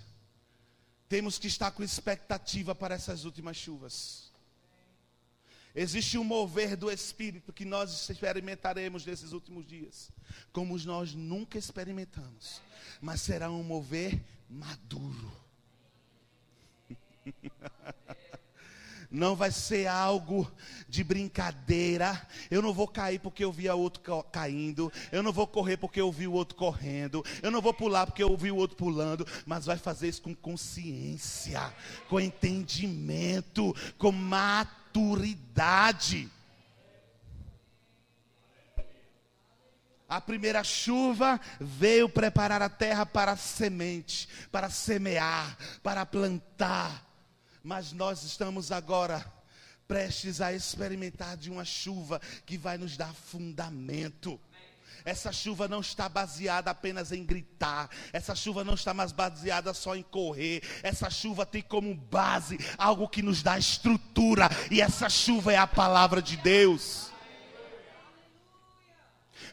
temos 1.08 1.40
que 1.40 1.48
estar 1.48 1.72
com 1.72 1.84
expectativa 1.84 2.76
para 2.76 2.96
essas 2.96 3.26
últimas 3.26 3.58
chuvas. 3.58 4.32
Existe 5.74 6.18
um 6.18 6.24
mover 6.24 6.78
do 6.78 6.90
Espírito 6.90 7.52
que 7.52 7.66
nós 7.66 8.10
experimentaremos 8.10 9.06
nesses 9.06 9.34
últimos 9.34 9.68
dias, 9.68 10.10
como 10.54 10.78
nós 10.80 11.14
nunca 11.14 11.58
experimentamos, 11.58 12.62
mas 13.02 13.22
será 13.22 13.50
um 13.52 13.64
mover 13.64 14.24
maduro. 14.50 15.32
não 19.10 19.36
vai 19.36 19.52
ser 19.52 19.88
algo 19.88 20.50
de 20.88 21.04
brincadeira. 21.04 22.26
Eu 22.50 22.62
não 22.62 22.74
vou 22.74 22.88
cair 22.88 23.20
porque 23.20 23.44
eu 23.44 23.52
vi 23.52 23.70
o 23.70 23.78
outro 23.78 24.02
caindo. 24.32 24.92
Eu 25.12 25.22
não 25.24 25.34
vou 25.34 25.46
correr 25.48 25.78
porque 25.78 26.00
eu 26.02 26.12
vi 26.12 26.28
o 26.28 26.34
outro 26.34 26.56
correndo. 26.56 27.24
Eu 27.42 27.52
não 27.52 27.62
vou 27.62 27.74
pular 27.74 28.06
porque 28.06 28.24
eu 28.24 28.36
vi 28.36 28.52
o 28.52 28.56
outro 28.56 28.78
pulando. 28.78 29.26
Mas 29.46 29.66
vai 29.66 29.78
fazer 29.78 30.08
isso 30.08 30.22
com 30.22 30.36
consciência, 30.36 31.74
com 32.10 32.20
entendimento, 32.20 33.76
com 33.98 34.12
maturidade. 34.12 34.56
A 40.08 40.22
primeira 40.22 40.64
chuva 40.64 41.42
veio 41.60 42.08
preparar 42.08 42.62
a 42.62 42.70
terra 42.70 43.06
para 43.06 43.36
semente, 43.36 44.30
para 44.52 44.70
semear, 44.70 45.58
para 45.82 46.06
plantar 46.06 47.05
mas 47.66 47.92
nós 47.92 48.22
estamos 48.24 48.72
agora 48.72 49.26
prestes 49.88 50.40
a 50.40 50.54
experimentar 50.54 51.36
de 51.36 51.50
uma 51.50 51.66
chuva 51.66 52.22
que 52.46 52.60
vai 52.60 52.78
nos 52.78 52.96
dar 52.96 53.12
fundamento. 53.12 54.40
Essa 55.04 55.32
chuva 55.32 55.68
não 55.68 55.82
está 55.82 56.08
baseada 56.08 56.70
apenas 56.70 57.12
em 57.12 57.26
gritar. 57.26 57.90
Essa 58.14 58.36
chuva 58.36 58.64
não 58.64 58.76
está 58.76 58.94
mais 58.94 59.12
baseada 59.12 59.74
só 59.74 59.96
em 59.96 60.04
correr. 60.04 60.62
Essa 60.84 61.10
chuva 61.10 61.44
tem 61.44 61.62
como 61.64 61.94
base 61.96 62.60
algo 62.78 63.10
que 63.10 63.24
nos 63.24 63.42
dá 63.42 63.58
estrutura. 63.58 64.48
E 64.70 64.80
essa 64.80 65.10
chuva 65.10 65.52
é 65.52 65.58
a 65.58 65.68
palavra 65.68 66.22
de 66.22 66.38
Deus. 66.38 67.12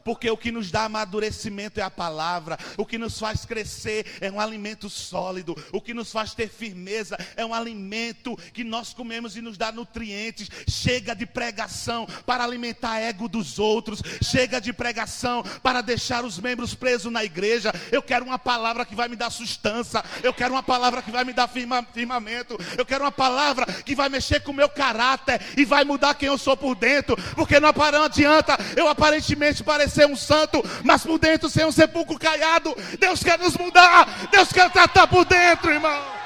Porque 0.04 0.30
o 0.30 0.36
que 0.36 0.52
nos 0.52 0.70
dá 0.70 0.84
amadurecimento 0.84 1.80
é 1.80 1.82
a 1.82 1.90
palavra, 1.90 2.58
o 2.76 2.84
que 2.84 2.98
nos 2.98 3.18
faz 3.18 3.44
crescer 3.44 4.06
é 4.20 4.30
um 4.30 4.40
alimento 4.40 4.88
sólido, 4.90 5.56
o 5.72 5.80
que 5.80 5.94
nos 5.94 6.10
faz 6.10 6.34
ter 6.34 6.48
firmeza 6.48 7.16
é 7.36 7.44
um 7.44 7.54
alimento 7.54 8.36
que 8.52 8.64
nós 8.64 8.92
comemos 8.92 9.36
e 9.36 9.40
nos 9.40 9.56
dá 9.56 9.70
nutrientes. 9.70 10.48
Chega 10.68 11.14
de 11.14 11.26
pregação 11.26 12.06
para 12.26 12.44
alimentar 12.44 12.98
ego 12.98 13.28
dos 13.28 13.58
outros, 13.58 14.02
chega 14.22 14.60
de 14.60 14.72
pregação 14.72 15.42
para 15.62 15.80
deixar 15.80 16.24
os 16.24 16.38
membros 16.38 16.74
presos 16.74 17.12
na 17.12 17.24
igreja. 17.24 17.72
Eu 17.90 18.02
quero 18.02 18.24
uma 18.24 18.38
palavra 18.38 18.84
que 18.84 18.94
vai 18.94 19.08
me 19.08 19.16
dar 19.16 19.30
sustância, 19.30 20.04
eu 20.22 20.32
quero 20.32 20.54
uma 20.54 20.62
palavra 20.62 21.02
que 21.02 21.10
vai 21.10 21.24
me 21.24 21.32
dar 21.32 21.48
firma, 21.48 21.86
firmamento, 21.92 22.58
eu 22.76 22.84
quero 22.84 23.04
uma 23.04 23.12
palavra 23.12 23.66
que 23.66 23.94
vai 23.94 24.08
mexer 24.08 24.40
com 24.40 24.52
o 24.52 24.54
meu 24.54 24.68
caráter 24.68 25.40
e 25.56 25.64
vai 25.64 25.84
mudar 25.84 26.14
quem 26.14 26.28
eu 26.28 26.38
sou 26.38 26.56
por 26.56 26.74
dentro, 26.74 27.16
porque 27.34 27.60
não 27.60 27.72
adianta 28.04 28.56
eu 28.76 28.88
aparentemente 28.88 29.62
parecer 29.62 29.91
um 30.06 30.16
santo, 30.16 30.62
mas 30.82 31.02
por 31.02 31.18
dentro 31.18 31.48
ser 31.48 31.66
um 31.66 31.72
sepulcro 31.72 32.18
caiado. 32.18 32.74
Deus 32.98 33.22
quer 33.22 33.38
nos 33.38 33.56
mudar, 33.56 34.28
Deus 34.30 34.52
quer 34.52 34.70
tratar 34.70 35.06
por 35.06 35.24
dentro, 35.24 35.70
irmão. 35.70 36.22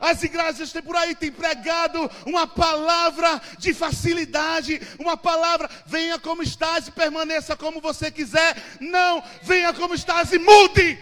As 0.00 0.22
igrejas 0.22 0.72
têm 0.72 0.80
por 0.82 0.96
aí 0.96 1.14
têm 1.14 1.30
pregado 1.30 2.10
uma 2.24 2.46
palavra 2.46 3.40
de 3.58 3.74
facilidade, 3.74 4.80
uma 4.98 5.14
palavra, 5.14 5.68
venha 5.84 6.18
como 6.18 6.42
estás 6.42 6.88
e 6.88 6.90
permaneça 6.90 7.54
como 7.54 7.82
você 7.82 8.10
quiser. 8.10 8.56
Não, 8.80 9.22
venha 9.42 9.74
como 9.74 9.94
estás 9.94 10.32
e 10.32 10.38
mude. 10.38 10.98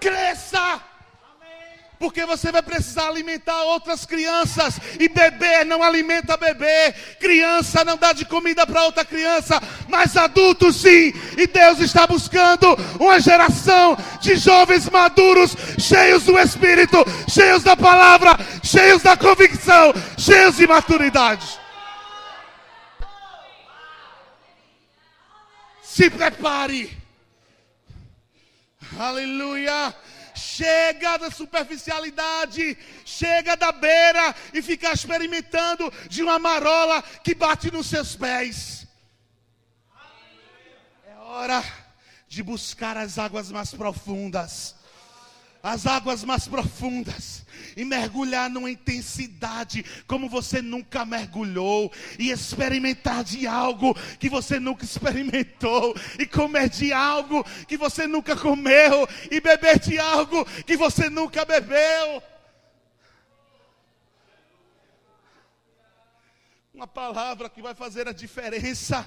Cresça 0.00 0.82
porque 2.02 2.26
você 2.26 2.50
vai 2.50 2.62
precisar 2.62 3.06
alimentar 3.06 3.62
outras 3.62 4.04
crianças, 4.04 4.74
e 4.98 5.08
bebê 5.08 5.62
não 5.62 5.84
alimenta 5.84 6.36
bebê, 6.36 6.92
criança 7.20 7.84
não 7.84 7.96
dá 7.96 8.12
de 8.12 8.24
comida 8.24 8.66
para 8.66 8.82
outra 8.82 9.04
criança, 9.04 9.62
mas 9.88 10.16
adultos 10.16 10.74
sim, 10.74 11.12
e 11.38 11.46
Deus 11.46 11.78
está 11.78 12.04
buscando 12.04 12.76
uma 12.98 13.20
geração 13.20 13.96
de 14.20 14.34
jovens 14.34 14.90
maduros, 14.90 15.54
cheios 15.78 16.24
do 16.24 16.36
Espírito, 16.36 17.04
cheios 17.30 17.62
da 17.62 17.76
palavra, 17.76 18.36
cheios 18.64 19.00
da 19.00 19.16
convicção, 19.16 19.94
cheios 20.18 20.56
de 20.56 20.66
maturidade. 20.66 21.46
Se 25.84 26.10
prepare. 26.10 26.98
Aleluia. 28.98 29.94
Chega 30.42 31.16
da 31.18 31.30
superficialidade, 31.30 32.76
chega 33.04 33.56
da 33.56 33.70
beira 33.70 34.34
e 34.52 34.60
ficar 34.60 34.92
experimentando 34.92 35.92
de 36.08 36.22
uma 36.22 36.38
marola 36.38 37.00
que 37.22 37.34
bate 37.34 37.70
nos 37.70 37.86
seus 37.86 38.16
pés. 38.16 38.86
É 41.06 41.14
hora 41.16 41.62
de 42.28 42.42
buscar 42.42 42.96
as 42.96 43.18
águas 43.18 43.50
mais 43.50 43.72
profundas 43.72 44.74
as 45.62 45.86
águas 45.86 46.24
mais 46.24 46.48
profundas 46.48 47.41
e 47.76 47.84
mergulhar 47.84 48.50
numa 48.50 48.70
intensidade 48.70 49.84
como 50.06 50.28
você 50.28 50.62
nunca 50.62 51.04
mergulhou 51.04 51.92
e 52.18 52.30
experimentar 52.30 53.24
de 53.24 53.46
algo 53.46 53.94
que 54.18 54.28
você 54.28 54.58
nunca 54.58 54.84
experimentou 54.84 55.94
e 56.18 56.26
comer 56.26 56.68
de 56.68 56.92
algo 56.92 57.44
que 57.66 57.76
você 57.76 58.06
nunca 58.06 58.36
comeu 58.36 59.08
e 59.30 59.40
beber 59.40 59.78
de 59.78 59.98
algo 59.98 60.44
que 60.64 60.76
você 60.76 61.08
nunca 61.08 61.44
bebeu. 61.44 62.22
Uma 66.74 66.86
palavra 66.86 67.48
que 67.48 67.62
vai 67.62 67.74
fazer 67.74 68.08
a 68.08 68.12
diferença 68.12 69.06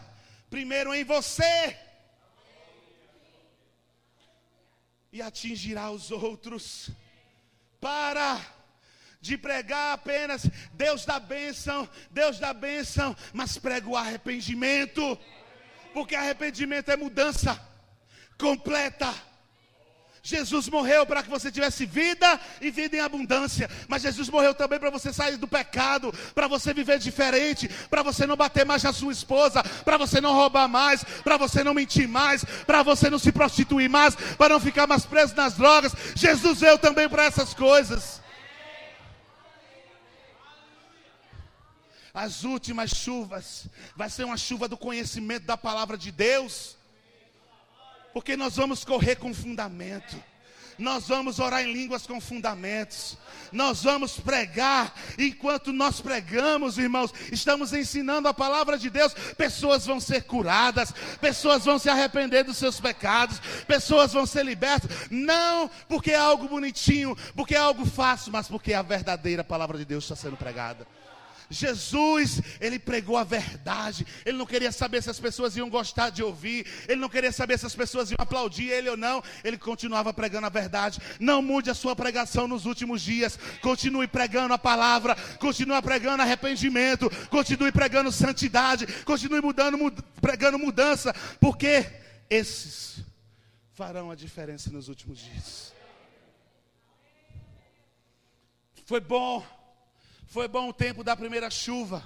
primeiro 0.50 0.94
em 0.94 1.04
você 1.04 1.76
e 5.12 5.22
atingirá 5.22 5.90
os 5.92 6.12
outros. 6.12 6.90
Para 7.86 8.42
de 9.22 9.38
pregar 9.38 9.94
apenas 9.94 10.50
Deus 10.74 11.06
dá 11.06 11.20
bênção, 11.20 11.88
Deus 12.10 12.40
dá 12.40 12.52
bênção, 12.52 13.16
mas 13.32 13.60
prega 13.60 13.88
o 13.88 13.96
arrependimento, 13.96 15.16
porque 15.94 16.16
arrependimento 16.16 16.90
é 16.90 16.98
mudança 16.98 17.62
completa. 18.40 19.14
Jesus 20.26 20.68
morreu 20.70 21.06
para 21.06 21.22
que 21.22 21.30
você 21.30 21.52
tivesse 21.52 21.86
vida 21.86 22.40
e 22.60 22.72
vida 22.72 22.98
em 22.98 23.00
abundância. 23.00 23.70
Mas 23.88 24.02
Jesus 24.02 24.28
morreu 24.28 24.56
também 24.56 24.80
para 24.80 24.90
você 24.90 25.14
sair 25.14 25.38
do 25.38 25.48
pecado, 25.48 26.12
para 26.34 26.48
você 26.48 26.74
viver 26.74 26.98
diferente, 26.98 27.70
para 27.92 28.02
você 28.02 28.26
não 28.26 28.36
bater 28.36 28.66
mais 28.66 28.82
na 28.82 28.92
sua 28.92 29.12
esposa, 29.12 29.64
para 29.64 29.98
você 29.98 30.20
não 30.20 30.34
roubar 30.34 30.68
mais, 30.68 31.04
para 31.04 31.38
você 31.38 31.64
não 31.64 31.76
mentir 31.76 32.08
mais, 32.08 32.44
para 32.66 32.82
você 32.82 33.08
não 33.08 33.20
se 33.20 33.32
prostituir 33.32 33.88
mais, 33.88 34.16
para 34.16 34.56
não 34.56 34.60
ficar 34.60 34.88
mais 34.88 35.06
preso 35.06 35.36
nas 35.36 35.54
drogas. 35.54 35.94
Jesus 36.16 36.60
veio 36.60 36.80
também 36.80 37.08
para 37.08 37.26
essas 37.26 37.54
coisas. 37.54 38.20
As 42.12 42.44
últimas 42.44 42.90
chuvas 42.90 43.68
vai 43.96 44.10
ser 44.10 44.24
uma 44.24 44.38
chuva 44.38 44.68
do 44.68 44.76
conhecimento 44.76 45.46
da 45.46 45.56
palavra 45.56 45.96
de 45.96 46.12
Deus 46.12 46.76
porque 48.16 48.38
nós 48.38 48.56
vamos 48.56 48.86
correr 48.86 49.18
com 49.18 49.34
fundamento. 49.34 50.16
Nós 50.80 51.10
vamos 51.10 51.38
orar 51.38 51.62
em 51.66 51.74
línguas 51.74 52.08
com 52.08 52.22
fundamentos. 52.22 53.18
Nós 53.52 53.84
vamos 53.84 54.18
pregar. 54.18 54.96
Enquanto 55.20 55.74
nós 55.74 56.00
pregamos, 56.00 56.78
irmãos, 56.78 57.14
estamos 57.30 57.74
ensinando 57.74 58.30
a 58.30 58.34
palavra 58.34 58.78
de 58.78 58.90
Deus. 58.90 59.14
Pessoas 59.36 59.86
vão 59.86 60.00
ser 60.00 60.24
curadas, 60.24 60.94
pessoas 61.20 61.66
vão 61.66 61.78
se 61.78 61.90
arrepender 61.90 62.46
dos 62.46 62.56
seus 62.56 62.80
pecados, 62.80 63.42
pessoas 63.68 64.14
vão 64.14 64.26
ser 64.26 64.46
libertas. 64.46 64.90
Não 65.12 65.70
porque 65.90 66.12
é 66.12 66.16
algo 66.16 66.48
bonitinho, 66.48 67.18
porque 67.36 67.54
é 67.54 67.60
algo 67.60 67.86
fácil, 67.86 68.32
mas 68.32 68.48
porque 68.48 68.74
a 68.74 68.82
verdadeira 68.82 69.44
palavra 69.44 69.78
de 69.78 69.84
Deus 69.84 70.06
está 70.06 70.16
sendo 70.16 70.38
pregada. 70.38 70.88
Jesus, 71.50 72.42
ele 72.60 72.80
pregou 72.80 73.18
a 73.18 73.24
verdade. 73.24 74.06
Ele 74.26 74.38
não 74.38 74.46
queria 74.46 74.72
saber 74.72 75.02
se 75.04 75.10
as 75.10 75.20
pessoas 75.20 75.56
iam 75.56 75.70
gostar 75.70 76.10
de 76.10 76.24
ouvir. 76.24 76.66
Ele 76.88 77.00
não 77.00 77.10
queria 77.10 77.32
saber 77.32 77.60
se 77.60 77.66
as 77.66 77.76
pessoas 77.76 78.12
iam 78.12 78.18
aplaudir 78.20 78.70
ele 78.70 78.90
ou 78.90 78.98
não. 78.98 79.24
Ele 79.44 79.58
continuava 79.58 80.14
pregando 80.14 80.48
a 80.48 80.50
verdade. 80.50 81.00
Não 81.20 81.42
mude 81.42 81.70
a 81.70 81.76
sua 81.76 81.96
pregação 81.96 82.48
nos 82.48 82.66
últimos 82.66 83.02
dias. 83.02 83.38
Continue 83.62 84.08
pregando 84.08 84.54
a 84.54 84.58
palavra. 84.58 85.16
Continue 85.40 85.82
pregando 85.82 86.24
arrependimento. 86.24 87.10
Continue 87.30 87.72
pregando 87.72 88.12
santidade. 88.12 88.88
Continue 89.04 89.42
mudando, 89.42 89.78
mud 89.78 89.96
pregando 90.22 90.58
mudança. 90.58 91.14
Porque 91.40 91.86
esses 92.30 93.04
farão 93.74 94.10
a 94.10 94.16
diferença 94.16 94.70
nos 94.72 94.88
últimos 94.88 95.20
dias. 95.20 95.74
Foi 98.86 99.00
bom 99.00 99.44
foi 100.36 100.50
bom 100.50 100.68
o 100.68 100.74
tempo 100.74 101.02
da 101.02 101.16
primeira 101.16 101.50
chuva. 101.50 102.06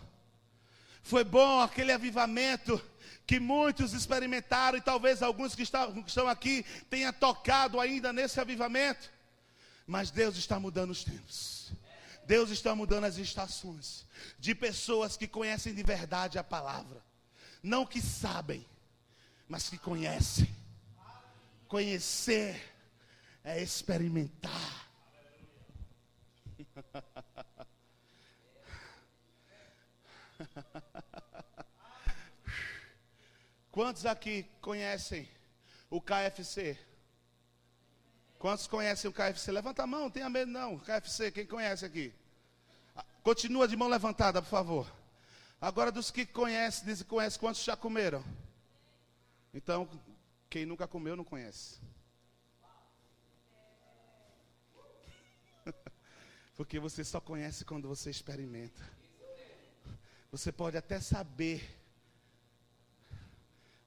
Foi 1.01 1.23
bom 1.23 1.61
aquele 1.61 1.91
avivamento 1.91 2.79
que 3.25 3.39
muitos 3.39 3.91
experimentaram 3.93 4.77
e 4.77 4.81
talvez 4.81 5.23
alguns 5.23 5.55
que 5.55 5.63
estão, 5.63 6.27
aqui 6.29 6.63
tenham 6.91 7.11
tocado 7.11 7.79
ainda 7.79 8.13
nesse 8.13 8.39
avivamento. 8.39 9.11
Mas 9.87 10.11
Deus 10.11 10.37
está 10.37 10.59
mudando 10.59 10.91
os 10.91 11.03
tempos. 11.03 11.71
Deus 12.27 12.51
está 12.51 12.75
mudando 12.75 13.05
as 13.05 13.17
estações 13.17 14.05
de 14.37 14.53
pessoas 14.53 15.17
que 15.17 15.27
conhecem 15.27 15.73
de 15.73 15.81
verdade 15.81 16.37
a 16.37 16.43
palavra. 16.43 17.03
Não 17.63 17.83
que 17.83 17.99
sabem, 17.99 18.63
mas 19.47 19.69
que 19.69 19.77
conhecem. 19.79 20.55
Conhecer 21.67 22.61
é 23.43 23.59
experimentar. 23.59 24.87
Quantos 33.71 34.05
aqui 34.05 34.45
conhecem 34.61 35.27
o 35.89 35.99
KFC? 36.01 36.77
Quantos 38.37 38.67
conhecem 38.67 39.09
o 39.09 39.13
KFC? 39.13 39.51
Levanta 39.51 39.83
a 39.83 39.87
mão, 39.87 40.09
tenha 40.09 40.29
medo 40.29 40.51
não. 40.51 40.79
KFC, 40.79 41.31
quem 41.31 41.45
conhece 41.45 41.85
aqui? 41.85 42.13
Ah, 42.95 43.05
continua 43.21 43.67
de 43.67 43.75
mão 43.75 43.89
levantada, 43.89 44.41
por 44.41 44.49
favor. 44.49 44.89
Agora, 45.59 45.91
dos 45.91 46.09
que 46.09 46.25
conhecem, 46.25 46.85
dizem 46.85 47.03
que 47.03 47.09
conhecem, 47.09 47.37
quantos 47.39 47.63
já 47.63 47.75
comeram? 47.75 48.23
Então, 49.53 49.89
quem 50.49 50.65
nunca 50.65 50.87
comeu, 50.87 51.17
não 51.17 51.25
conhece. 51.25 51.81
Porque 56.55 56.79
você 56.79 57.03
só 57.03 57.19
conhece 57.19 57.65
quando 57.65 57.89
você 57.89 58.09
experimenta. 58.09 58.98
Você 60.31 60.51
pode 60.51 60.77
até 60.77 60.99
saber, 60.99 61.79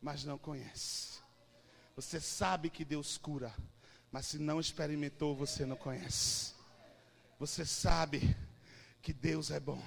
mas 0.01 0.25
não 0.25 0.37
conhece. 0.37 1.21
Você 1.95 2.21
sabe 2.21 2.69
que 2.71 2.85
Deus 2.85 3.17
cura, 3.17 3.55
mas 4.11 4.27
se 4.27 4.39
não 4.39 4.59
experimentou, 4.59 5.37
você 5.37 5.65
não 5.65 5.77
conhece. 5.77 6.55
Você 7.39 7.65
sabe 7.65 8.37
que 9.01 9.13
Deus 9.13 9.51
é 9.51 9.59
bom, 9.59 9.83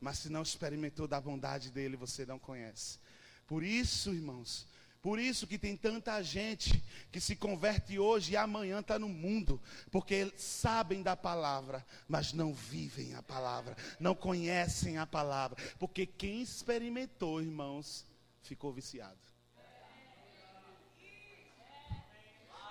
Mas 0.00 0.18
se 0.18 0.28
não 0.28 0.42
experimentou 0.42 1.08
da 1.08 1.20
bondade 1.20 1.70
dele, 1.70 1.96
você 1.96 2.26
não 2.26 2.38
conhece. 2.38 2.98
Por 3.46 3.62
isso, 3.62 4.12
irmãos, 4.14 4.66
por 5.02 5.18
isso 5.18 5.46
que 5.46 5.58
tem 5.58 5.76
tanta 5.76 6.22
gente 6.22 6.82
que 7.12 7.20
se 7.20 7.36
converte 7.36 7.98
hoje 7.98 8.32
e 8.32 8.36
amanhã 8.36 8.80
está 8.80 8.98
no 8.98 9.08
mundo, 9.08 9.60
porque 9.90 10.32
sabem 10.36 11.02
da 11.02 11.16
palavra, 11.16 11.84
mas 12.08 12.32
não 12.32 12.52
vivem 12.52 13.14
a 13.14 13.22
palavra, 13.22 13.76
não 14.00 14.14
conhecem 14.14 14.98
a 14.98 15.06
palavra, 15.06 15.56
porque 15.78 16.06
quem 16.06 16.42
experimentou, 16.42 17.40
irmãos, 17.40 18.04
ficou 18.42 18.72
viciado. 18.72 19.18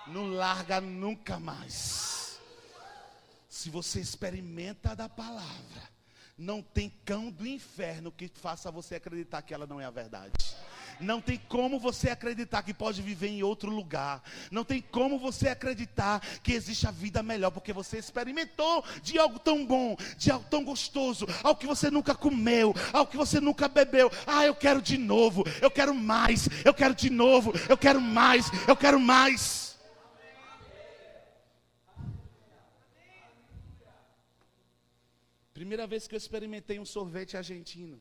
Não 0.06 0.28
larga 0.28 0.80
nunca 0.80 1.38
mais. 1.38 2.38
Se 3.48 3.70
você 3.70 4.00
experimenta 4.00 4.94
da 4.94 5.08
palavra, 5.08 5.96
não 6.36 6.62
tem 6.62 6.90
cão 7.04 7.30
do 7.30 7.46
inferno 7.46 8.12
que 8.12 8.28
faça 8.28 8.70
você 8.70 8.96
acreditar 8.96 9.42
que 9.42 9.54
ela 9.54 9.66
não 9.66 9.80
é 9.80 9.84
a 9.84 9.90
verdade. 9.90 10.45
Não 11.00 11.20
tem 11.20 11.40
como 11.48 11.78
você 11.78 12.10
acreditar 12.10 12.62
que 12.62 12.72
pode 12.72 13.02
viver 13.02 13.28
em 13.28 13.42
outro 13.42 13.70
lugar. 13.70 14.22
Não 14.50 14.64
tem 14.64 14.80
como 14.80 15.18
você 15.18 15.48
acreditar 15.48 16.20
que 16.42 16.52
existe 16.52 16.86
a 16.86 16.90
vida 16.90 17.22
melhor, 17.22 17.50
porque 17.50 17.72
você 17.72 17.98
experimentou 17.98 18.84
de 19.02 19.18
algo 19.18 19.38
tão 19.38 19.66
bom, 19.66 19.96
de 20.16 20.30
algo 20.30 20.46
tão 20.48 20.64
gostoso, 20.64 21.26
algo 21.42 21.60
que 21.60 21.66
você 21.66 21.90
nunca 21.90 22.14
comeu, 22.14 22.74
algo 22.92 23.10
que 23.10 23.16
você 23.16 23.40
nunca 23.40 23.68
bebeu. 23.68 24.10
Ah, 24.26 24.44
eu 24.44 24.54
quero 24.54 24.80
de 24.80 24.96
novo, 24.96 25.44
eu 25.60 25.70
quero 25.70 25.94
mais, 25.94 26.48
eu 26.64 26.74
quero 26.74 26.94
de 26.94 27.10
novo, 27.10 27.52
eu 27.68 27.76
quero 27.76 28.00
mais, 28.00 28.46
eu 28.66 28.76
quero 28.76 28.98
mais. 28.98 29.66
Primeira 35.52 35.86
vez 35.86 36.06
que 36.06 36.14
eu 36.14 36.18
experimentei 36.18 36.78
um 36.78 36.84
sorvete 36.84 37.34
argentino. 37.34 37.98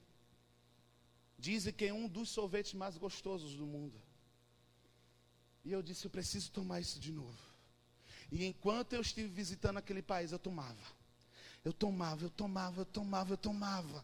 Dizem 1.45 1.71
que 1.71 1.85
é 1.85 1.93
um 1.93 2.07
dos 2.07 2.29
sorvetes 2.29 2.73
mais 2.73 2.97
gostosos 2.97 3.55
do 3.55 3.67
mundo. 3.67 4.01
E 5.63 5.71
eu 5.71 5.83
disse: 5.83 6.03
Eu 6.03 6.09
preciso 6.09 6.51
tomar 6.51 6.79
isso 6.79 6.99
de 6.99 7.11
novo. 7.11 7.39
E 8.31 8.43
enquanto 8.45 8.93
eu 8.93 9.01
estive 9.01 9.27
visitando 9.27 9.77
aquele 9.77 10.01
país, 10.01 10.31
eu 10.31 10.39
tomava. 10.39 10.81
Eu 11.63 11.71
tomava, 11.71 12.25
eu 12.25 12.31
tomava, 12.31 12.81
eu 12.81 12.85
tomava, 12.85 13.33
eu 13.33 13.37
tomava. 13.37 14.03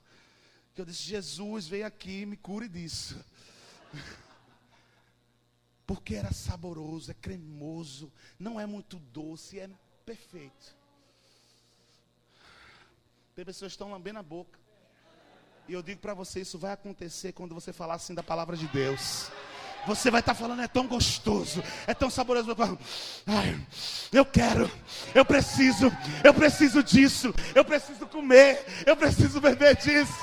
Que 0.76 0.82
eu 0.82 0.86
disse: 0.86 1.02
Jesus, 1.02 1.68
vem 1.68 1.82
aqui, 1.82 2.28
me 2.28 2.38
cure 2.38 2.70
disso. 2.70 3.20
Porque 5.88 6.14
era 6.14 6.32
saboroso, 6.32 7.10
é 7.10 7.16
cremoso, 7.16 8.14
não 8.38 8.60
é 8.60 8.68
muito 8.68 9.00
doce, 9.00 9.60
é 9.60 9.68
perfeito. 10.06 10.78
Tem 13.34 13.44
pessoas 13.44 13.72
que 13.72 13.78
estão 13.78 13.90
lambendo 13.90 14.20
a 14.20 14.24
boca. 14.24 14.61
E 15.72 15.74
eu 15.74 15.82
digo 15.82 16.02
para 16.02 16.14
você, 16.14 16.42
isso 16.42 16.60
vai 16.60 16.74
acontecer 16.74 17.32
quando 17.32 17.56
você 17.56 17.72
falar 17.72 17.94
assim 17.94 18.14
da 18.14 18.22
palavra 18.22 18.58
de 18.58 18.68
Deus. 18.68 19.32
Você 19.88 20.12
vai 20.12 20.20
estar 20.20 20.34
tá 20.34 20.38
falando, 20.38 20.62
é 20.62 20.68
tão 20.68 20.86
gostoso, 20.86 21.64
é 21.88 21.94
tão 21.94 22.10
saboroso. 22.10 22.54
Ai, 23.26 23.58
eu 24.12 24.26
quero, 24.26 24.70
eu 25.16 25.24
preciso, 25.24 25.90
eu 26.26 26.34
preciso 26.34 26.84
disso, 26.84 27.34
eu 27.56 27.64
preciso 27.64 28.06
comer, 28.06 28.66
eu 28.86 28.98
preciso 28.98 29.40
beber 29.40 29.78
disso. 29.78 30.14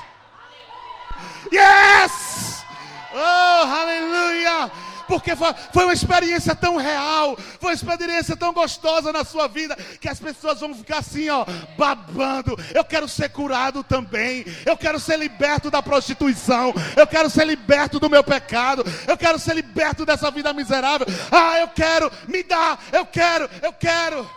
Yes! 1.51 2.63
Oh, 3.11 3.65
aleluia! 3.65 4.71
Porque 5.09 5.35
foi 5.35 5.83
uma 5.85 5.93
experiência 5.93 6.55
tão 6.55 6.77
real, 6.77 7.35
foi 7.59 7.71
uma 7.71 7.73
experiência 7.73 8.37
tão 8.37 8.53
gostosa 8.53 9.11
na 9.11 9.25
sua 9.25 9.47
vida, 9.47 9.75
que 9.99 10.07
as 10.07 10.19
pessoas 10.19 10.59
vão 10.59 10.75
ficar 10.75 10.99
assim, 10.99 11.27
ó, 11.29 11.43
babando. 11.75 12.55
Eu 12.75 12.85
quero 12.85 13.07
ser 13.07 13.29
curado 13.29 13.83
também, 13.83 14.45
eu 14.67 14.77
quero 14.77 14.99
ser 14.99 15.17
liberto 15.17 15.71
da 15.71 15.81
prostituição, 15.81 16.71
eu 16.95 17.07
quero 17.07 17.27
ser 17.27 17.47
liberto 17.47 17.99
do 17.99 18.07
meu 18.07 18.23
pecado, 18.23 18.85
eu 19.07 19.17
quero 19.17 19.39
ser 19.39 19.55
liberto 19.55 20.05
dessa 20.05 20.29
vida 20.29 20.53
miserável. 20.53 21.07
Ah, 21.31 21.59
eu 21.59 21.69
quero, 21.69 22.11
me 22.27 22.43
dá, 22.43 22.77
eu 22.91 23.05
quero, 23.07 23.49
eu 23.63 23.73
quero. 23.73 24.29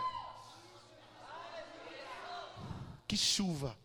Que 3.07 3.15
chuva. 3.15 3.77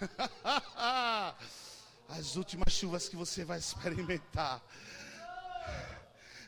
as 2.10 2.36
últimas 2.36 2.72
chuvas 2.72 3.08
que 3.08 3.16
você 3.16 3.44
vai 3.44 3.58
experimentar. 3.60 4.60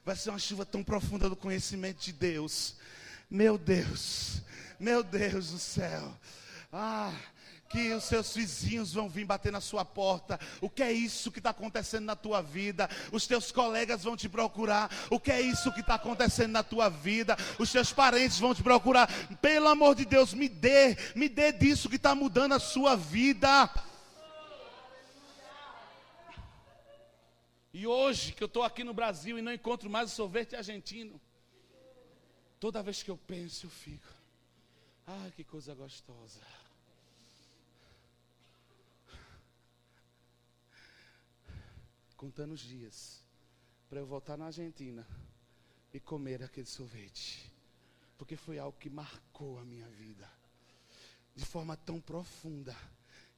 Vai 0.05 0.17
ser 0.17 0.31
uma 0.31 0.39
chuva 0.39 0.67
tão 0.67 0.83
profunda 0.83 1.29
do 1.29 1.37
conhecimento 1.37 2.01
de 2.01 2.13
Deus. 2.13 2.75
Meu 3.31 3.57
Deus, 3.57 4.43
meu 4.79 5.03
Deus 5.03 5.51
do 5.51 5.59
céu. 5.59 6.17
Ah, 6.73 7.15
que 7.69 7.93
os 7.95 8.05
seus 8.05 8.35
vizinhos 8.35 8.93
vão 8.93 9.09
vir 9.09 9.25
bater 9.25 9.51
na 9.51 9.61
sua 9.61 9.85
porta. 9.85 10.39
O 10.61 10.69
que 10.69 10.83
é 10.83 10.93
isso 10.93 11.31
que 11.31 11.39
está 11.39 11.51
acontecendo 11.51 12.05
na 12.05 12.17
tua 12.17 12.43
vida? 12.43 12.91
Os 13.11 13.27
teus 13.27 13.51
colegas 13.51 14.03
vão 14.03 14.17
te 14.17 14.29
procurar. 14.29 14.91
O 15.09 15.19
que 15.19 15.31
é 15.31 15.41
isso 15.41 15.73
que 15.73 15.81
está 15.81 15.95
acontecendo 15.95 16.53
na 16.53 16.63
tua 16.63 16.91
vida? 16.91 17.37
Os 17.59 17.73
teus 17.73 17.93
parentes 17.93 18.39
vão 18.39 18.55
te 18.55 18.63
procurar. 18.63 19.09
Pelo 19.41 19.69
amor 19.69 19.95
de 19.95 20.05
Deus, 20.05 20.35
me 20.35 20.49
dê, 20.49 20.97
me 21.15 21.29
dê 21.29 21.53
disso 21.53 21.89
que 21.89 21.97
está 21.97 22.15
mudando 22.15 22.53
a 22.53 22.61
sua 22.61 22.97
vida. 22.97 23.71
E 27.73 27.87
hoje 27.87 28.33
que 28.33 28.43
eu 28.43 28.47
estou 28.47 28.63
aqui 28.63 28.85
no 28.85 28.93
Brasil 28.93 29.39
e 29.39 29.43
não 29.43 29.53
encontro 29.53 29.89
mais 29.89 30.13
o 30.13 30.15
sorvete 30.15 30.55
argentino, 30.55 31.19
toda 32.61 32.83
vez 32.83 33.03
que 33.03 33.11
eu 33.11 33.17
penso, 33.17 33.67
eu 33.67 33.71
fico, 33.71 34.09
ai 35.07 35.31
que 35.31 35.43
coisa 35.43 35.75
gostosa. 35.75 36.41
Contando 42.15 42.53
os 42.53 42.61
dias 42.61 43.25
para 43.89 44.01
eu 44.01 44.07
voltar 44.07 44.37
na 44.37 44.47
Argentina 44.47 45.07
e 45.95 45.99
comer 45.99 46.43
aquele 46.43 46.67
sorvete, 46.67 47.51
porque 48.19 48.37
foi 48.37 48.59
algo 48.59 48.79
que 48.79 48.91
marcou 48.91 49.59
a 49.59 49.65
minha 49.65 49.89
vida 49.89 50.31
de 51.35 51.45
forma 51.47 51.77
tão 51.77 52.01
profunda 52.01 52.77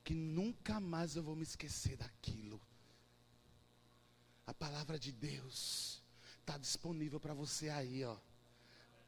que 0.03 0.13
nunca 0.13 0.81
mais 0.81 1.17
eu 1.17 1.23
vou 1.23 1.37
me 1.37 1.45
esquecer 1.45 1.97
daquilo. 1.97 2.61
A 4.47 4.53
palavra 4.53 4.99
de 4.99 5.11
Deus 5.11 6.03
está 6.41 6.59
disponível 6.59 7.19
para 7.19 7.33
você 7.33 7.69
aí, 7.71 8.05
ó. 8.05 8.17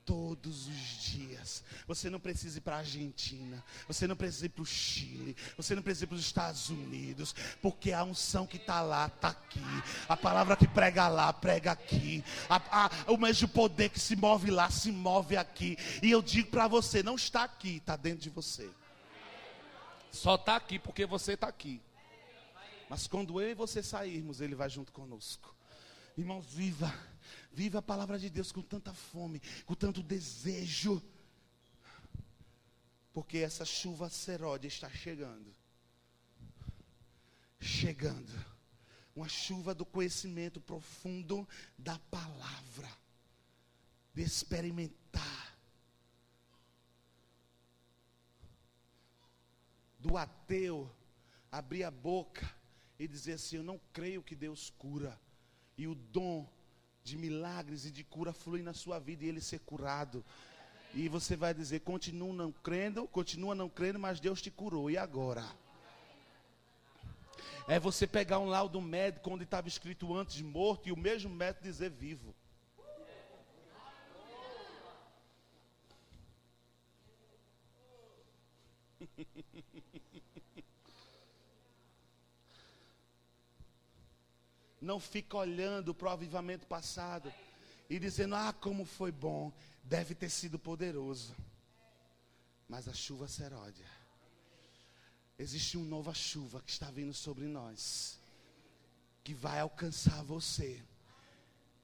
Todos 0.05 0.68
os 0.68 1.03
dias. 1.03 1.64
Você 1.85 2.09
não 2.09 2.20
precisa 2.20 2.59
ir 2.59 2.61
para 2.61 2.77
a 2.77 2.79
Argentina. 2.79 3.62
Você 3.88 4.07
não 4.07 4.14
precisa 4.14 4.46
ir 4.46 4.51
para 4.51 4.62
o 4.62 4.66
Chile. 4.66 5.37
Você 5.57 5.75
não 5.75 5.83
precisa 5.83 6.05
ir 6.05 6.07
para 6.07 6.14
os 6.14 6.20
Estados 6.20 6.70
Unidos. 6.70 7.35
Porque 7.61 7.92
a 7.92 8.05
unção 8.05 8.46
que 8.46 8.57
está 8.57 8.81
lá, 8.81 9.07
está 9.07 9.31
aqui. 9.31 9.61
A 10.09 10.16
palavra 10.16 10.57
que 10.57 10.68
prega 10.68 11.09
lá, 11.09 11.33
prega 11.33 11.72
aqui. 11.72 12.25
A, 12.49 12.85
a, 12.85 13.12
o 13.12 13.16
mesmo 13.16 13.49
poder 13.49 13.88
que 13.88 13.99
se 13.99 14.14
move 14.14 14.49
lá, 14.49 14.70
se 14.70 14.92
move 14.92 15.37
aqui. 15.37 15.77
E 16.01 16.12
eu 16.12 16.22
digo 16.22 16.51
para 16.51 16.68
você: 16.68 17.03
não 17.03 17.16
está 17.16 17.42
aqui, 17.42 17.79
está 17.79 17.96
dentro 17.96 18.20
de 18.20 18.31
você. 18.31 18.70
Só 20.12 20.37
está 20.37 20.55
aqui 20.55 20.79
porque 20.79 21.05
você 21.05 21.33
está 21.33 21.49
aqui. 21.49 21.83
Mas 22.88 23.07
quando 23.07 23.40
eu 23.40 23.51
e 23.51 23.55
você 23.55 23.83
sairmos, 23.83 24.40
Ele 24.40 24.55
vai 24.55 24.70
junto 24.70 24.92
conosco. 24.92 25.55
Irmãos, 26.16 26.46
viva, 26.46 26.92
viva 27.53 27.81
a 27.81 27.83
palavra 27.83 28.18
de 28.18 28.31
Deus 28.31 28.53
com 28.53 28.62
tanta 28.62 28.94
fome, 28.94 29.40
com 29.64 29.75
tanto 29.75 30.03
desejo. 30.03 31.03
Porque 33.12 33.38
essa 33.38 33.64
chuva 33.64 34.09
seródia 34.09 34.68
está 34.68 34.88
chegando. 34.88 35.55
Chegando. 37.61 38.33
Uma 39.14 39.29
chuva 39.29 39.75
do 39.75 39.85
conhecimento 39.85 40.61
profundo 40.61 41.49
da 41.77 41.99
palavra. 41.99 42.90
De 44.14 44.22
experimentar. 44.22 45.57
Do 49.99 50.16
ateu 50.16 50.90
abrir 51.51 51.85
a 51.85 51.90
boca 51.90 52.56
e 52.98 53.06
dizer 53.06 53.35
assim: 53.35 53.56
Eu 53.56 53.62
não 53.62 53.80
creio 53.92 54.22
que 54.22 54.35
Deus 54.35 54.72
cura. 54.78 55.18
E 55.76 55.87
o 55.87 55.94
dom 55.94 56.48
de 57.02 57.16
milagres 57.16 57.85
e 57.85 57.90
de 57.90 58.02
cura 58.02 58.32
flui 58.32 58.62
na 58.62 58.72
sua 58.72 58.98
vida 58.98 59.24
e 59.24 59.28
ele 59.28 59.40
ser 59.40 59.61
curado. 59.61 60.24
E 60.94 61.09
você 61.09 61.37
vai 61.37 61.52
dizer: 61.52 61.80
Continua 61.80 62.32
não 62.32 62.52
crendo, 62.52 63.06
continua 63.09 63.54
não 63.54 63.68
crendo, 63.68 63.98
mas 63.98 64.20
Deus 64.20 64.40
te 64.40 64.50
curou. 64.50 64.90
E 64.90 64.96
agora? 64.96 65.44
É 67.68 67.80
você 67.80 68.06
pegar 68.06 68.38
um 68.38 68.46
laudo 68.46 68.80
médico 68.80 69.30
onde 69.30 69.44
estava 69.44 69.66
escrito 69.66 70.14
antes 70.14 70.40
morto 70.40 70.88
e 70.88 70.92
o 70.92 70.96
mesmo 70.96 71.30
médico 71.30 71.64
dizer 71.64 71.90
vivo. 71.90 72.35
Não 84.87 85.01
fica 85.01 85.37
olhando 85.37 85.92
para 85.92 86.07
o 86.07 86.12
avivamento 86.12 86.64
passado 86.64 87.35
e 87.90 87.99
dizendo: 87.99 88.37
Ah, 88.37 88.53
como 88.53 88.85
foi 88.85 89.11
bom, 89.11 89.53
deve 89.83 90.14
ter 90.14 90.31
sido 90.31 90.61
poderoso. 90.61 91.35
mas 92.68 92.87
a 92.87 92.94
chuva 92.94 93.27
seródia. 93.27 93.90
Existe 95.37 95.77
uma 95.77 95.87
nova 95.87 96.14
chuva 96.14 96.62
que 96.62 96.70
está 96.70 96.88
vindo 96.88 97.12
sobre 97.12 97.46
nós, 97.46 98.20
que 99.25 99.35
vai 99.35 99.59
alcançar 99.59 100.22
você, 100.22 100.81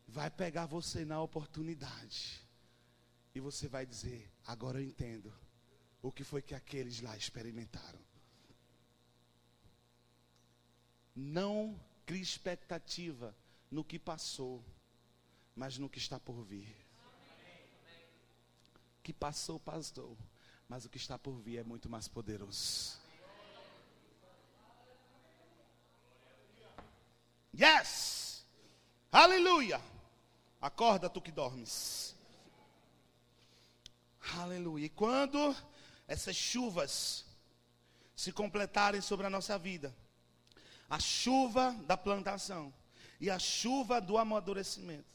vai 0.06 0.30
pegar 0.30 0.66
você 0.66 1.04
na 1.04 1.20
oportunidade, 1.20 2.40
e 3.34 3.40
você 3.40 3.66
vai 3.66 3.84
dizer: 3.84 4.30
agora 4.46 4.80
eu 4.80 4.84
entendo 4.84 5.34
o 6.00 6.12
que 6.12 6.22
foi 6.22 6.40
que 6.40 6.54
aqueles 6.54 7.00
lá 7.00 7.16
experimentaram. 7.16 7.98
Não 11.16 11.76
crie 12.06 12.22
expectativa 12.22 13.34
no 13.70 13.84
que 13.84 13.98
passou, 13.98 14.64
mas 15.54 15.78
no 15.78 15.88
que 15.88 15.98
está 15.98 16.18
por 16.18 16.42
vir. 16.44 16.76
Que 19.02 19.12
passou, 19.12 19.58
passou, 19.58 20.16
mas 20.68 20.84
o 20.84 20.88
que 20.88 20.96
está 20.96 21.18
por 21.18 21.38
vir 21.40 21.58
é 21.58 21.64
muito 21.64 21.88
mais 21.88 22.08
poderoso. 22.08 23.00
Yes! 27.54 28.46
Aleluia! 29.10 29.80
Acorda 30.60 31.10
tu 31.10 31.20
que 31.20 31.32
dormes. 31.32 32.14
Aleluia. 34.38 34.86
E 34.86 34.88
quando 34.88 35.54
essas 36.06 36.36
chuvas 36.36 37.26
se 38.14 38.32
completarem 38.32 39.00
sobre 39.00 39.26
a 39.26 39.30
nossa 39.30 39.58
vida, 39.58 39.94
a 40.92 41.00
chuva 41.00 41.74
da 41.86 41.96
plantação 41.96 42.70
e 43.18 43.30
a 43.30 43.38
chuva 43.38 43.98
do 43.98 44.18
amadurecimento, 44.18 45.08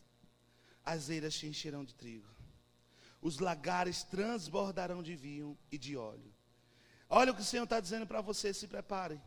as 0.84 1.08
eiras 1.08 1.36
se 1.36 1.46
encherão 1.46 1.86
de 1.86 1.94
trigo, 1.94 2.28
os 3.22 3.38
lagares 3.38 4.02
transbordarão 4.02 5.04
de 5.04 5.16
vinho 5.16 5.56
e 5.72 5.78
de 5.78 5.96
óleo. 5.96 6.34
Olha 7.08 7.32
o 7.32 7.36
que 7.36 7.44
o 7.44 7.46
Senhor 7.46 7.66
está 7.66 7.80
dizendo 7.80 8.08
para 8.08 8.22
você, 8.22 8.56
se 8.56 8.68
preparem. 8.68 9.22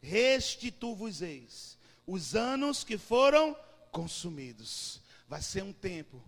Restitu-vos-eis 0.00 1.78
os 2.04 2.34
anos 2.34 2.82
que 2.82 2.98
foram 2.98 3.56
consumidos. 3.92 5.00
Vai 5.28 5.40
ser 5.40 5.62
um 5.62 5.72
tempo 5.72 6.20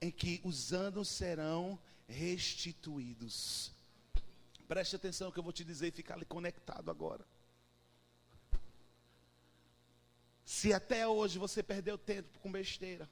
em 0.00 0.10
que 0.10 0.40
os 0.42 0.72
anos 0.72 1.08
serão 1.08 1.78
restituídos. 2.08 3.70
Preste 4.66 4.96
atenção 4.96 5.30
que 5.30 5.38
eu 5.38 5.44
vou 5.44 5.52
te 5.52 5.62
dizer 5.62 5.86
e 5.86 5.92
ficar 5.92 6.14
ali 6.14 6.24
conectado 6.24 6.90
agora. 6.90 7.24
Se 10.44 10.72
até 10.72 11.06
hoje 11.06 11.38
você 11.38 11.62
perdeu 11.62 11.96
tempo 11.96 12.38
com 12.40 12.52
besteira, 12.52 13.08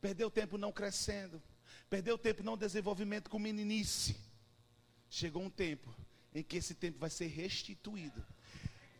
perdeu 0.00 0.30
tempo 0.30 0.56
não 0.56 0.72
crescendo, 0.72 1.42
perdeu 1.90 2.16
tempo 2.16 2.42
não 2.42 2.56
desenvolvimento 2.56 3.28
com 3.28 3.38
meninice, 3.38 4.16
chegou 5.10 5.42
um 5.42 5.50
tempo 5.50 5.94
em 6.34 6.42
que 6.42 6.56
esse 6.56 6.74
tempo 6.74 6.98
vai 6.98 7.10
ser 7.10 7.26
restituído. 7.26 8.24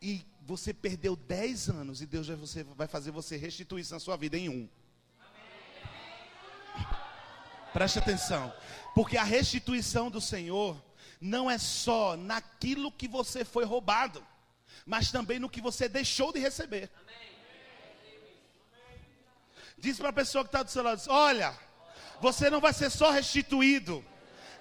E 0.00 0.26
você 0.42 0.74
perdeu 0.74 1.16
10 1.16 1.70
anos 1.70 2.02
e 2.02 2.06
Deus 2.06 2.26
vai 2.76 2.86
fazer 2.86 3.10
você 3.10 3.36
restituir 3.36 3.82
isso 3.82 3.94
na 3.94 4.00
sua 4.00 4.16
vida 4.16 4.36
em 4.36 4.48
um. 4.48 4.68
Preste 7.72 7.98
atenção, 7.98 8.52
porque 8.94 9.16
a 9.16 9.24
restituição 9.24 10.10
do 10.10 10.20
Senhor 10.20 10.82
não 11.20 11.50
é 11.50 11.56
só 11.56 12.16
naquilo 12.16 12.92
que 12.92 13.08
você 13.08 13.44
foi 13.44 13.64
roubado, 13.64 14.26
mas 14.86 15.10
também 15.10 15.38
no 15.38 15.50
que 15.50 15.60
você 15.60 15.88
deixou 15.88 16.32
de 16.32 16.38
receber. 16.38 16.90
Diz 19.78 19.98
para 19.98 20.10
a 20.10 20.12
pessoa 20.12 20.44
que 20.44 20.48
está 20.48 20.62
do 20.62 20.70
seu 20.70 20.82
lado: 20.82 21.02
olha, 21.08 21.56
você 22.20 22.48
não 22.48 22.60
vai 22.60 22.72
ser 22.72 22.90
só 22.90 23.10
restituído 23.10 24.04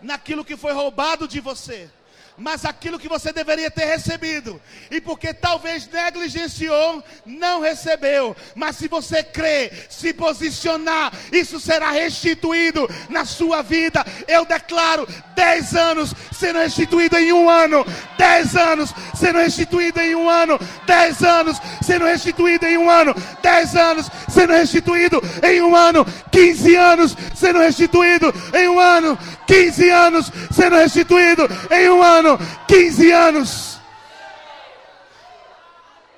naquilo 0.01 0.45
que 0.45 0.57
foi 0.57 0.73
roubado 0.73 1.27
de 1.27 1.39
você 1.39 1.91
mas 2.37 2.65
aquilo 2.65 2.99
que 2.99 3.07
você 3.07 3.31
deveria 3.31 3.69
ter 3.69 3.85
recebido, 3.85 4.61
e 4.89 4.99
porque 4.99 5.33
talvez 5.33 5.87
negligenciou, 5.87 7.03
não 7.25 7.61
recebeu. 7.61 8.35
Mas 8.55 8.77
se 8.77 8.87
você 8.87 9.23
crê, 9.23 9.71
se 9.89 10.13
posicionar, 10.13 11.11
isso 11.31 11.59
será 11.59 11.91
restituído 11.91 12.89
na 13.09 13.25
sua 13.25 13.61
vida. 13.61 14.05
Eu 14.27 14.45
declaro: 14.45 15.07
10 15.35 15.75
anos 15.75 16.13
sendo 16.31 16.59
restituído 16.59 17.17
em 17.17 17.33
um 17.33 17.49
ano, 17.49 17.85
10 18.17 18.55
anos 18.55 18.93
sendo 19.15 19.39
restituído 19.39 19.99
em 19.99 20.15
um 20.15 20.29
ano, 20.29 20.59
10 20.87 21.23
anos 21.23 21.57
sendo 21.81 22.05
restituído 22.05 22.65
em 22.65 22.77
um 22.77 22.89
ano, 22.89 23.15
10 23.41 23.75
anos 23.75 24.11
sendo 24.29 24.53
restituído 24.53 25.21
em 25.43 25.61
um 25.61 25.75
ano, 25.75 26.05
15 26.31 26.75
anos 26.75 27.17
sendo 27.35 27.59
restituído 27.59 28.33
em 28.53 28.67
um 28.67 28.79
ano, 28.79 29.17
15 29.47 29.89
anos 29.89 30.31
sendo 30.51 30.75
restituído 30.75 31.49
em 31.71 31.89
um 31.89 32.01
ano, 32.01 32.20
15 32.67 33.11
anos. 33.11 33.79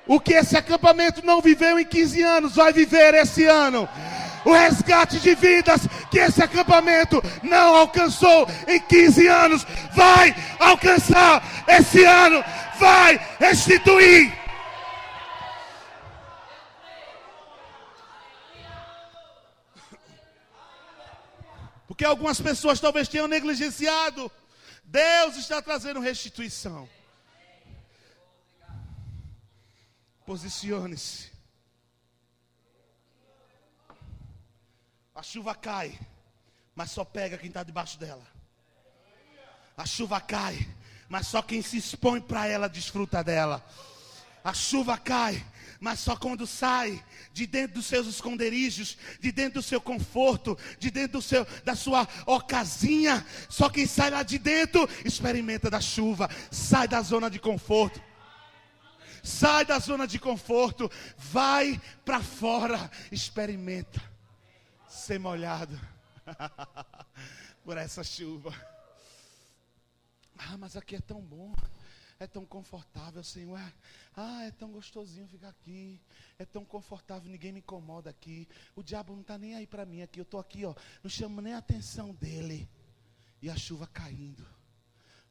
O 0.06 0.20
que 0.20 0.34
esse 0.34 0.56
acampamento 0.56 1.24
não 1.24 1.40
viveu 1.40 1.78
em 1.78 1.84
15 1.84 2.22
anos, 2.22 2.54
vai 2.54 2.72
viver 2.72 3.14
esse 3.14 3.44
ano. 3.44 3.88
O 4.44 4.52
resgate 4.52 5.18
de 5.18 5.34
vidas 5.34 5.80
que 6.10 6.18
esse 6.18 6.42
acampamento 6.42 7.22
não 7.42 7.74
alcançou 7.74 8.46
em 8.68 8.78
15 8.78 9.26
anos, 9.26 9.66
vai 9.94 10.34
alcançar 10.58 11.42
esse 11.66 12.04
ano, 12.04 12.44
vai 12.78 13.18
restituir. 13.38 14.44
Porque 21.88 22.04
algumas 22.04 22.40
pessoas 22.40 22.80
talvez 22.80 23.08
tenham 23.08 23.28
negligenciado. 23.28 24.30
Deus 24.94 25.34
está 25.34 25.60
trazendo 25.60 25.98
restituição. 25.98 26.88
Posicione-se. 30.24 31.32
A 35.12 35.20
chuva 35.20 35.52
cai, 35.52 35.98
mas 36.76 36.92
só 36.92 37.04
pega 37.04 37.36
quem 37.36 37.48
está 37.48 37.64
debaixo 37.64 37.98
dela. 37.98 38.24
A 39.76 39.84
chuva 39.84 40.20
cai, 40.20 40.64
mas 41.08 41.26
só 41.26 41.42
quem 41.42 41.60
se 41.60 41.76
expõe 41.76 42.20
para 42.20 42.46
ela 42.46 42.68
desfruta 42.68 43.24
dela. 43.24 43.66
A 44.44 44.52
chuva 44.52 44.98
cai, 44.98 45.42
mas 45.80 46.00
só 46.00 46.14
quando 46.14 46.46
sai 46.46 47.02
de 47.32 47.46
dentro 47.46 47.76
dos 47.76 47.86
seus 47.86 48.06
esconderijos, 48.06 48.98
de 49.18 49.32
dentro 49.32 49.54
do 49.54 49.62
seu 49.62 49.80
conforto, 49.80 50.58
de 50.78 50.90
dentro 50.90 51.18
do 51.18 51.22
seu, 51.22 51.46
da 51.64 51.74
sua 51.74 52.06
ocasinha, 52.26 53.24
só 53.48 53.70
quem 53.70 53.86
sai 53.86 54.10
lá 54.10 54.22
de 54.22 54.38
dentro 54.38 54.86
experimenta 55.02 55.70
da 55.70 55.80
chuva, 55.80 56.28
sai 56.50 56.86
da 56.86 57.00
zona 57.00 57.30
de 57.30 57.38
conforto. 57.38 58.02
Sai 59.22 59.64
da 59.64 59.78
zona 59.78 60.06
de 60.06 60.18
conforto, 60.18 60.90
vai 61.16 61.80
para 62.04 62.22
fora, 62.22 62.90
experimenta 63.10 64.02
ser 64.86 65.18
molhado 65.18 65.80
por 67.64 67.78
essa 67.78 68.04
chuva. 68.04 68.54
Ah, 70.36 70.58
mas 70.58 70.76
aqui 70.76 70.96
é 70.96 71.00
tão 71.00 71.22
bom 71.22 71.54
é 72.24 72.26
tão 72.26 72.44
confortável, 72.44 73.22
Senhor. 73.22 73.60
Ah, 74.16 74.44
é 74.44 74.50
tão 74.50 74.70
gostosinho 74.70 75.28
ficar 75.28 75.50
aqui. 75.50 76.00
É 76.38 76.44
tão 76.44 76.64
confortável, 76.64 77.30
ninguém 77.30 77.52
me 77.52 77.60
incomoda 77.60 78.10
aqui. 78.10 78.48
O 78.74 78.82
diabo 78.82 79.12
não 79.12 79.20
está 79.20 79.38
nem 79.38 79.54
aí 79.54 79.66
para 79.66 79.84
mim 79.84 80.02
aqui. 80.02 80.20
Eu 80.20 80.24
estou 80.24 80.40
aqui, 80.40 80.64
ó, 80.64 80.74
não 81.02 81.10
chamo 81.10 81.40
nem 81.40 81.54
a 81.54 81.58
atenção 81.58 82.14
dele. 82.14 82.68
E 83.40 83.50
a 83.50 83.56
chuva 83.56 83.86
caindo, 83.86 84.46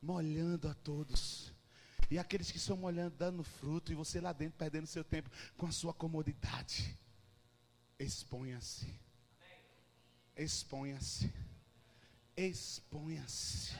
molhando 0.02 0.70
a 0.70 0.74
todos. 0.74 1.52
E 2.12 2.20
aqueles 2.20 2.52
que 2.52 2.58
estão 2.58 2.78
molhando, 2.78 3.16
dando 3.18 3.44
fruto, 3.44 3.92
e 3.92 3.96
você 3.96 4.22
lá 4.22 4.32
dentro 4.32 4.58
perdendo 4.58 4.86
seu 4.86 5.04
tempo 5.04 5.30
com 5.58 5.66
a 5.66 5.72
sua 5.72 5.94
comodidade. 5.94 6.98
Exponha-se. 7.98 8.94
Exponha-se. 10.36 11.34
Exponha-se. 12.36 13.74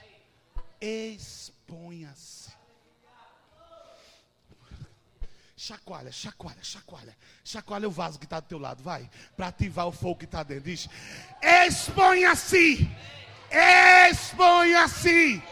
Exponha-se. 0.80 2.63
Chacoalha, 5.56 6.10
chacoalha, 6.10 6.62
chacoalha. 6.62 7.16
Chacoalha 7.44 7.88
o 7.88 7.90
vaso 7.90 8.18
que 8.18 8.24
está 8.24 8.40
do 8.40 8.46
teu 8.46 8.58
lado, 8.58 8.82
vai. 8.82 9.08
Para 9.36 9.48
ativar 9.48 9.86
o 9.86 9.92
fogo 9.92 10.16
que 10.16 10.24
está 10.24 10.42
dentro. 10.42 10.64
Diz: 10.64 10.88
Exponha-se. 11.40 12.90
Exponha-se. 14.10 15.42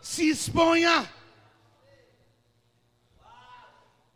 Se 0.00 0.30
exponha. 0.30 1.08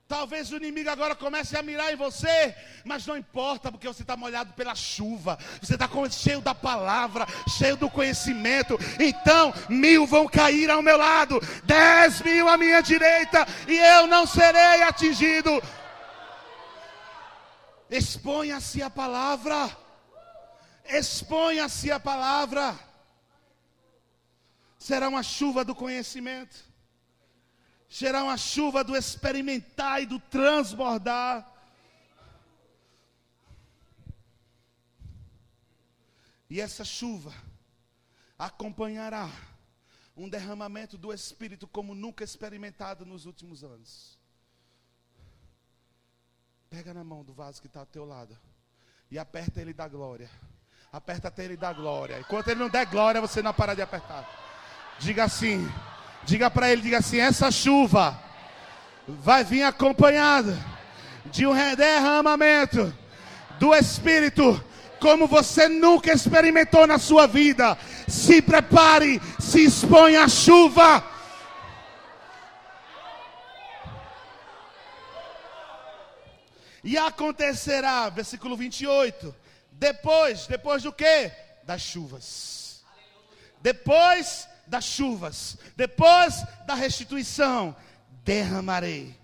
Talvez 0.09 0.52
o 0.52 0.57
inimigo 0.57 0.88
agora 0.88 1.16
comece 1.16 1.57
a 1.57 1.62
mirar 1.62 1.92
em 1.92 1.96
você, 1.96 2.54
mas 2.84 3.04
não 3.07 3.16
importa, 3.16 3.72
porque 3.72 3.88
você 3.88 4.02
está 4.02 4.16
molhado 4.16 4.52
pela 4.52 4.74
chuva, 4.74 5.36
você 5.61 5.74
está 5.74 5.88
cheio 6.11 6.40
da 6.40 6.54
palavra, 6.54 7.26
cheio 7.59 7.76
do 7.76 7.90
conhecimento. 7.90 8.78
Então, 9.00 9.52
mil 9.68 10.07
vão 10.07 10.28
cair 10.28 10.70
ao 10.70 10.80
meu 10.80 10.96
lado, 10.96 11.40
dez 11.64 12.20
mil 12.22 12.48
à 12.48 12.57
minha 12.57 12.80
direita, 12.80 13.44
e 13.66 13.76
eu 13.76 14.07
não 14.07 14.26
serei 14.26 14.82
atingido. 14.82 15.61
Exponha-se 17.90 18.82
a 18.82 18.90
palavra, 18.90 19.76
Exponha-se 20.88 21.90
a 21.90 21.98
palavra. 21.98 22.78
Será 24.78 25.09
uma 25.09 25.22
chuva 25.22 25.64
do 25.64 25.74
conhecimento. 25.74 26.57
Será 27.89 28.24
uma 28.24 28.37
chuva 28.37 28.82
do 28.82 28.97
experimentar 28.97 30.03
e 30.03 30.07
do 30.07 30.18
transbordar. 30.18 31.53
E 36.49 36.61
essa 36.61 36.84
chuva 36.84 37.32
acompanhará 38.39 39.30
um 40.16 40.28
derramamento 40.28 40.97
do 40.97 41.12
Espírito 41.12 41.66
como 41.66 41.95
nunca 41.95 42.24
experimentado 42.24 43.05
nos 43.05 43.26
últimos 43.26 43.62
anos. 43.62 44.18
Pega 46.70 46.95
na 46.95 47.05
mão 47.05 47.24
do 47.24 47.32
vaso 47.32 47.61
que 47.61 47.66
está 47.66 47.80
ao 47.80 47.87
teu 47.87 48.05
lado 48.05 48.37
e 49.11 49.18
aperta 49.18 49.61
ele 49.61 49.72
da 49.72 49.87
glória. 49.87 50.30
Aperta 50.93 51.28
até 51.28 51.45
ele 51.45 51.57
da 51.57 51.72
glória. 51.72 52.18
Enquanto 52.20 52.49
ele 52.49 52.61
não 52.61 52.68
der 52.68 52.87
glória, 52.87 53.20
você 53.20 53.43
não 53.43 53.53
para 53.53 53.74
de 53.74 53.82
apertar. 53.82 54.26
Diga 54.99 55.24
assim, 55.24 55.66
diga 56.27 56.51
para 56.51 56.70
ele, 56.70 56.83
diga 56.83 56.99
assim: 56.99 57.18
essa 57.18 57.51
chuva 57.51 58.20
vai 59.07 59.45
vir 59.45 59.62
acompanhada 59.62 60.59
de 61.27 61.47
um 61.47 61.55
derramamento 61.77 62.93
do 63.59 63.74
Espírito 63.74 64.62
como 65.01 65.27
você 65.27 65.68
nunca 65.68 66.12
experimentou 66.12 66.87
na 66.87 66.99
sua 66.99 67.27
vida. 67.27 67.79
Se 68.09 68.43
prepare, 68.43 69.20
se 69.39 69.64
expõe 69.64 70.16
à 70.16 70.29
chuva. 70.29 71.05
E 76.83 76.97
acontecerá, 76.97 78.09
versículo 78.09 78.57
28, 78.57 79.35
depois, 79.72 80.47
depois 80.47 80.83
do 80.83 80.93
que? 80.93 81.31
Das 81.64 81.83
chuvas. 81.83 82.85
Depois 83.61 84.49
das 84.66 84.84
chuvas, 84.84 85.58
depois 85.76 86.44
da 86.66 86.74
restituição, 86.74 87.76
derramarei 88.24 89.18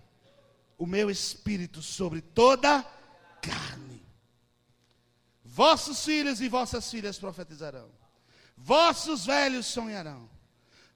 o 0.78 0.86
meu 0.86 1.10
espírito 1.10 1.82
sobre 1.82 2.20
toda 2.20 2.84
carne. 3.40 4.02
Vossos 5.44 6.04
filhos 6.04 6.40
e 6.40 6.48
vossas 6.48 6.90
filhas 6.90 7.18
profetizarão. 7.18 7.90
Vossos 8.56 9.26
velhos 9.26 9.66
sonharão. 9.66 10.28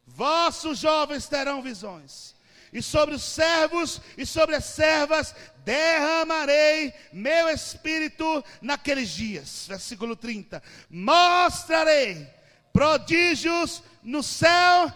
Vossos 0.07 0.78
jovens 0.78 1.26
terão 1.26 1.61
visões. 1.61 2.34
E 2.72 2.82
sobre 2.82 3.14
os 3.14 3.22
servos 3.22 4.01
e 4.16 4.24
sobre 4.26 4.55
as 4.57 4.64
servas 4.64 5.34
derramarei 5.64 6.92
meu 7.12 7.49
espírito 7.49 8.44
naqueles 8.61 9.11
dias. 9.11 9.66
Versículo 9.68 10.16
30. 10.16 10.62
Mostrarei 10.90 12.28
prodígios 12.72 13.82
no 14.07 14.23
céu 14.23 14.91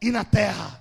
e 0.00 0.12
na 0.12 0.24
terra: 0.24 0.80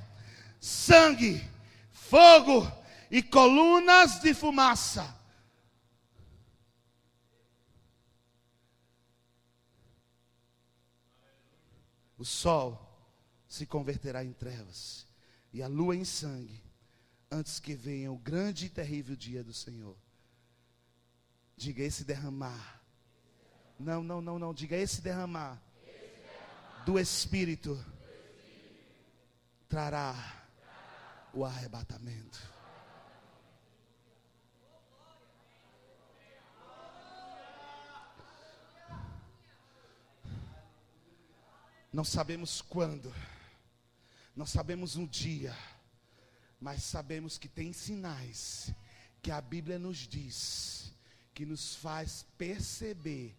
sangue, 0.60 1.44
fogo 1.92 2.72
e 3.10 3.24
colunas 3.24 4.20
de 4.20 4.36
fumaça 4.36 5.18
o 12.20 12.26
sol 12.26 12.86
se 13.48 13.66
converterá 13.66 14.24
em 14.24 14.34
trevas 14.34 15.08
e 15.54 15.64
a 15.64 15.68
lua 15.68 15.96
em 15.96 16.04
sangue, 16.04 16.62
antes 17.32 17.60
que 17.60 17.74
venha 17.74 18.12
o 18.12 18.18
grande 18.18 18.66
e 18.66 18.70
terrível 18.70 19.16
dia 19.16 19.44
do 19.44 19.54
Senhor. 19.54 19.98
Diga 21.56 21.82
esse 21.82 22.04
derramar. 22.04 22.84
Não, 23.80 24.04
não, 24.04 24.22
não, 24.22 24.38
não. 24.38 24.54
Diga 24.54 24.76
esse 24.76 25.02
derramar, 25.02 25.60
do 26.86 27.00
Espírito, 27.00 27.84
trará 29.68 30.16
o 31.34 31.46
arrebatamento. 31.46 32.40
Não 41.92 42.04
sabemos 42.04 42.62
quando, 42.62 43.14
não 44.36 44.46
sabemos 44.46 44.96
um 44.96 45.08
dia, 45.08 45.56
mas 46.62 46.84
sabemos 46.84 47.38
que 47.38 47.48
tem 47.48 47.74
sinais 47.74 48.72
que 49.22 49.32
a 49.32 49.42
Bíblia 49.42 49.80
nos 49.80 49.98
diz, 50.08 50.94
que 51.34 51.46
nos 51.46 51.76
faz 51.76 52.26
perceber 52.38 53.36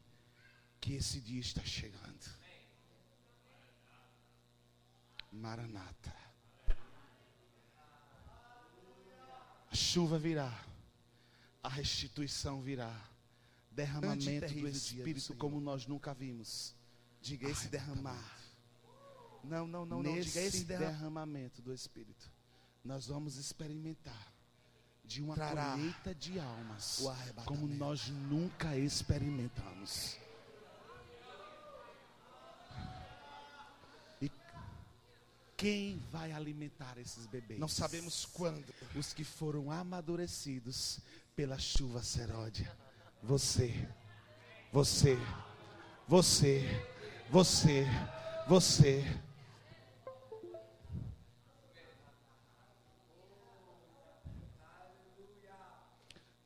que 0.80 0.95
esse 0.95 1.20
dia 1.20 1.41
está 1.41 1.64
chegando. 1.64 2.39
Maranata. 5.32 6.14
A 9.70 9.74
chuva 9.74 10.18
virá, 10.18 10.52
a 11.62 11.68
restituição 11.68 12.60
virá, 12.60 12.92
derramamento 13.70 14.52
do 14.52 14.68
Espírito 14.68 15.34
como 15.36 15.60
nós 15.60 15.86
nunca 15.86 16.12
vimos. 16.12 16.74
Diga 17.20 17.48
esse 17.48 17.68
derramar 17.68 18.40
não, 19.44 19.66
não, 19.66 19.86
não, 19.86 20.02
não. 20.02 20.20
Diga 20.20 20.40
esse 20.40 20.64
derramamento 20.64 21.62
do 21.62 21.72
Espírito. 21.72 22.30
Nós 22.84 23.06
vamos 23.06 23.36
experimentar 23.36 24.32
de 25.04 25.22
uma 25.22 25.34
colheita 25.34 26.14
de 26.14 26.38
almas 26.38 27.02
como 27.44 27.66
nós 27.66 28.08
nunca 28.08 28.76
experimentamos. 28.76 30.16
Quem 35.61 35.98
vai 36.11 36.32
alimentar 36.32 36.96
esses 36.96 37.26
bebês? 37.26 37.61
Não 37.61 37.68
sabemos 37.68 38.24
quando. 38.24 38.64
Os 38.96 39.12
que 39.12 39.22
foram 39.22 39.70
amadurecidos 39.70 41.00
pela 41.36 41.58
chuva 41.58 42.02
seródia. 42.02 42.74
Você, 43.22 43.86
você, 44.72 45.18
você, 46.08 46.64
você, 47.28 47.86
você. 48.48 49.04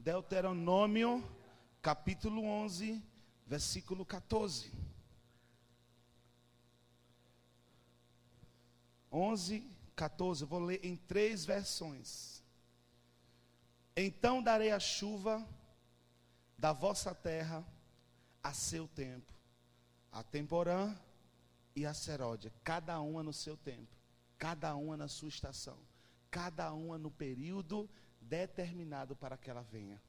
Deuteronômio, 0.00 1.22
capítulo 1.80 2.44
11, 2.44 3.00
versículo 3.46 4.04
14. 4.04 4.83
11, 9.14 9.64
14. 9.94 10.42
Eu 10.42 10.48
vou 10.48 10.58
ler 10.58 10.84
em 10.84 10.96
três 10.96 11.44
versões. 11.44 12.42
Então 13.96 14.42
darei 14.42 14.72
a 14.72 14.80
chuva 14.80 15.46
da 16.58 16.72
vossa 16.72 17.14
terra 17.14 17.64
a 18.42 18.52
seu 18.52 18.88
tempo, 18.88 19.32
a 20.10 20.22
temporã 20.24 20.94
e 21.76 21.86
a 21.86 21.94
seródia, 21.94 22.52
cada 22.64 23.00
uma 23.00 23.22
no 23.22 23.32
seu 23.32 23.56
tempo, 23.56 23.96
cada 24.36 24.74
uma 24.74 24.96
na 24.96 25.06
sua 25.06 25.28
estação, 25.28 25.78
cada 26.30 26.72
uma 26.72 26.98
no 26.98 27.10
período 27.10 27.88
determinado 28.20 29.14
para 29.14 29.36
que 29.36 29.48
ela 29.48 29.62
venha. 29.62 30.02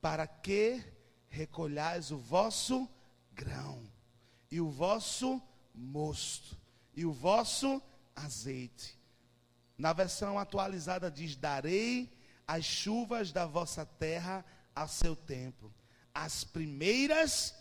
Para 0.00 0.26
que 0.26 0.82
recolhais 1.28 2.10
o 2.10 2.18
vosso 2.18 2.88
grão, 3.32 3.84
e 4.50 4.60
o 4.60 4.70
vosso 4.70 5.40
mosto, 5.74 6.56
e 6.94 7.04
o 7.04 7.12
vosso 7.12 7.82
azeite. 8.24 8.98
Na 9.76 9.92
versão 9.92 10.38
atualizada 10.38 11.10
diz: 11.10 11.36
Darei 11.36 12.12
as 12.46 12.64
chuvas 12.64 13.32
da 13.32 13.46
vossa 13.46 13.84
terra 13.84 14.44
a 14.74 14.86
seu 14.86 15.14
tempo, 15.14 15.72
as 16.14 16.44
primeiras 16.44 17.54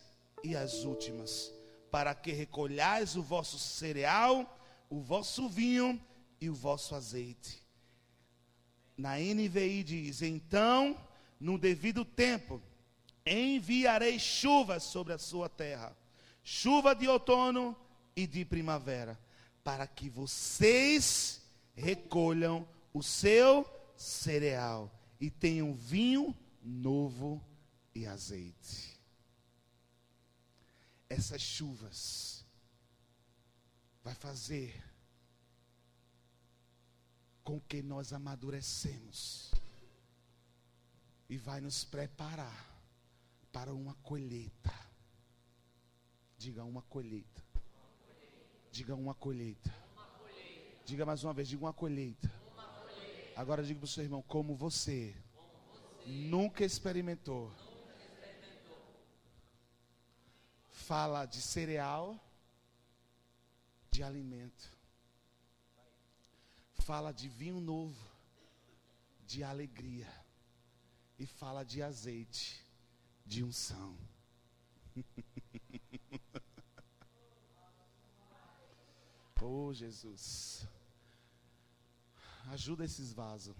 e 0.43 0.55
as 0.55 0.83
últimas, 0.83 1.51
para 1.91 2.13
que 2.13 2.31
recolhais 2.31 3.15
o 3.15 3.23
vosso 3.23 3.57
cereal, 3.57 4.59
o 4.89 4.99
vosso 4.99 5.49
vinho 5.49 6.01
e 6.39 6.49
o 6.49 6.55
vosso 6.55 6.95
azeite 6.95 7.67
na 8.97 9.17
NVI 9.17 9.83
diz: 9.83 10.21
Então, 10.21 10.97
no 11.39 11.57
devido 11.57 12.03
tempo, 12.03 12.61
enviarei 13.25 14.17
chuvas 14.17 14.83
sobre 14.83 15.13
a 15.13 15.17
sua 15.19 15.47
terra, 15.47 15.95
chuva 16.43 16.95
de 16.95 17.07
outono 17.07 17.75
e 18.15 18.25
de 18.25 18.43
primavera, 18.43 19.19
para 19.67 19.85
que 19.85 20.09
vocês 20.09 21.41
recolham 21.75 22.65
o 22.93 23.03
seu 23.03 23.69
cereal 23.97 24.89
e 25.19 25.29
tenham 25.29 25.75
vinho 25.75 26.33
novo 26.63 27.45
e 27.93 28.05
azeite. 28.07 28.97
Essas 31.09 31.41
chuvas 31.41 32.45
vai 34.01 34.15
fazer 34.15 34.81
com 37.43 37.59
que 37.59 37.83
nós 37.83 38.13
amadurecemos 38.13 39.51
e 41.27 41.37
vai 41.37 41.59
nos 41.59 41.83
preparar 41.83 42.81
para 43.51 43.73
uma 43.73 43.95
colheita. 43.95 44.73
Diga 46.37 46.63
uma 46.63 46.83
colheita. 46.83 47.46
Diga 48.77 48.93
uma 48.93 49.15
colheita. 49.15 49.73
Diga 50.85 51.03
mais 51.03 51.23
uma 51.23 51.33
vez, 51.33 51.47
diga 51.47 51.65
uma 51.65 51.73
colheita. 51.73 52.31
Agora 53.35 53.63
diga 53.63 53.79
para 53.79 53.85
o 53.85 53.87
seu 53.87 54.03
irmão, 54.03 54.21
como 54.21 54.55
você, 54.55 55.15
nunca 56.05 56.63
experimentou. 56.63 57.51
Fala 60.69 61.25
de 61.25 61.41
cereal, 61.41 62.23
de 63.89 64.03
alimento. 64.03 64.71
Fala 66.75 67.11
de 67.11 67.27
vinho 67.27 67.59
novo, 67.59 67.99
de 69.25 69.43
alegria. 69.43 70.13
E 71.17 71.25
fala 71.25 71.63
de 71.63 71.81
azeite, 71.81 72.63
de 73.25 73.43
unção. 73.43 73.97
oh, 79.45 79.73
Jesus. 79.73 80.67
Ajuda 82.51 82.85
esses 82.85 83.13
vasos. 83.13 83.55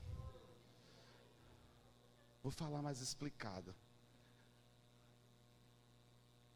Vou 2.41 2.51
falar 2.51 2.81
mais 2.81 3.01
explicado. 3.01 3.75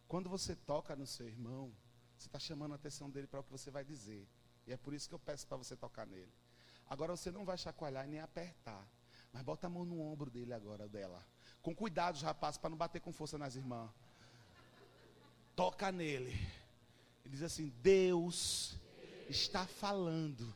Quando 0.07 0.29
você 0.29 0.55
toca 0.55 0.95
no 0.95 1.05
seu 1.05 1.27
irmão, 1.27 1.73
você 2.17 2.27
está 2.27 2.39
chamando 2.39 2.73
a 2.73 2.75
atenção 2.75 3.09
dele 3.09 3.27
para 3.27 3.39
o 3.39 3.43
que 3.43 3.51
você 3.51 3.71
vai 3.71 3.83
dizer. 3.83 4.27
E 4.67 4.71
é 4.71 4.77
por 4.77 4.93
isso 4.93 5.09
que 5.09 5.15
eu 5.15 5.19
peço 5.19 5.47
para 5.47 5.57
você 5.57 5.75
tocar 5.75 6.05
nele. 6.05 6.31
Agora 6.89 7.15
você 7.15 7.31
não 7.31 7.45
vai 7.45 7.57
chacoalhar 7.57 8.05
e 8.05 8.09
nem 8.09 8.19
apertar. 8.19 8.87
Mas 9.31 9.43
bota 9.43 9.67
a 9.67 9.69
mão 9.69 9.85
no 9.85 10.01
ombro 10.01 10.29
dele 10.29 10.53
agora, 10.53 10.87
dela. 10.87 11.25
Com 11.61 11.73
cuidado, 11.73 12.19
rapaz, 12.19 12.57
para 12.57 12.69
não 12.69 12.77
bater 12.77 12.99
com 12.99 13.13
força 13.13 13.37
nas 13.37 13.55
irmãs. 13.55 13.89
Toca 15.55 15.91
nele. 15.91 16.35
E 17.23 17.29
diz 17.29 17.41
assim: 17.41 17.69
Deus 17.81 18.77
está 19.31 19.65
falando 19.65 20.53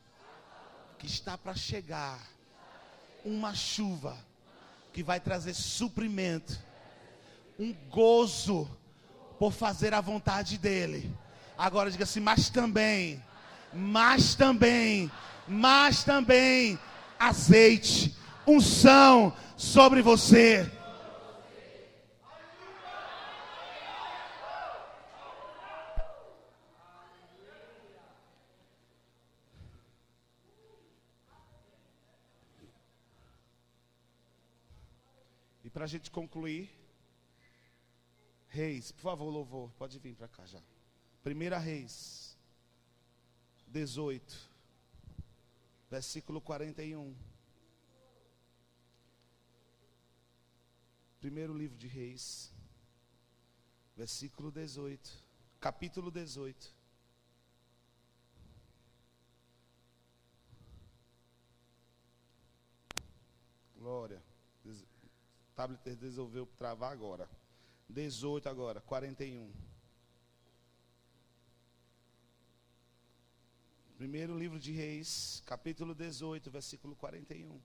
que 0.98 1.06
está 1.06 1.36
para 1.36 1.54
chegar 1.54 2.20
uma 3.24 3.54
chuva 3.54 4.16
que 4.92 5.02
vai 5.02 5.18
trazer 5.18 5.54
suprimento, 5.54 6.58
um 7.58 7.72
gozo 7.90 8.68
por 9.38 9.52
fazer 9.52 9.92
a 9.94 10.00
vontade 10.00 10.58
dele. 10.58 11.12
Agora 11.56 11.90
diga 11.90 12.04
assim, 12.04 12.20
mas 12.20 12.50
também, 12.50 13.22
mas 13.72 14.34
também, 14.34 15.10
mas 15.48 16.04
também 16.04 16.78
azeite, 17.18 18.14
unção 18.46 19.34
sobre 19.56 20.02
você. 20.02 20.70
Para 35.76 35.84
a 35.84 35.88
gente 35.88 36.10
concluir, 36.10 36.70
Reis, 38.48 38.90
por 38.92 39.02
favor, 39.02 39.28
louvor, 39.28 39.70
pode 39.72 39.98
vir 39.98 40.16
para 40.16 40.26
cá 40.26 40.46
já. 40.46 40.58
Primeira 41.22 41.58
Reis, 41.58 42.34
18, 43.66 44.50
versículo 45.90 46.40
41. 46.40 47.14
Primeiro 51.20 51.52
livro 51.52 51.76
de 51.76 51.86
Reis, 51.86 52.50
versículo 53.94 54.50
18, 54.50 55.22
capítulo 55.60 56.10
18. 56.10 56.74
Glória 63.76 64.35
tablet 65.56 65.80
resolveu 65.98 66.46
travar 66.58 66.92
agora. 66.92 67.28
18 67.88 68.48
agora, 68.48 68.80
41. 68.82 69.50
Primeiro 73.96 74.38
livro 74.38 74.58
de 74.60 74.72
Reis, 74.72 75.42
capítulo 75.46 75.94
18, 75.94 76.50
versículo 76.50 76.94
41. 76.94 77.58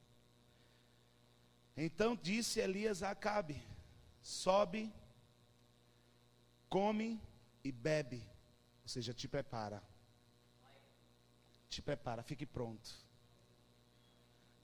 Então 1.75 2.15
disse 2.15 2.61
Elias 2.61 3.03
a 3.03 3.09
Acabe: 3.09 3.61
Sobe, 4.21 4.93
come 6.69 7.21
e 7.61 7.71
bebe. 7.73 8.25
Ou 8.83 8.87
seja, 8.87 9.13
te 9.13 9.27
prepara. 9.27 9.83
Te 11.67 11.81
prepara, 11.81 12.23
fique 12.23 12.45
pronto. 12.45 12.89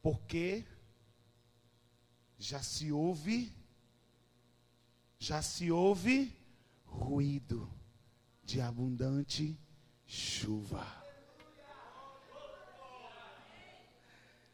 Porque 0.01 0.65
já 2.37 2.61
se 2.61 2.91
ouve, 2.91 3.51
já 5.17 5.41
se 5.41 5.71
ouve 5.71 6.31
ruído 6.85 7.71
de 8.43 8.61
abundante 8.61 9.57
chuva. 10.05 10.85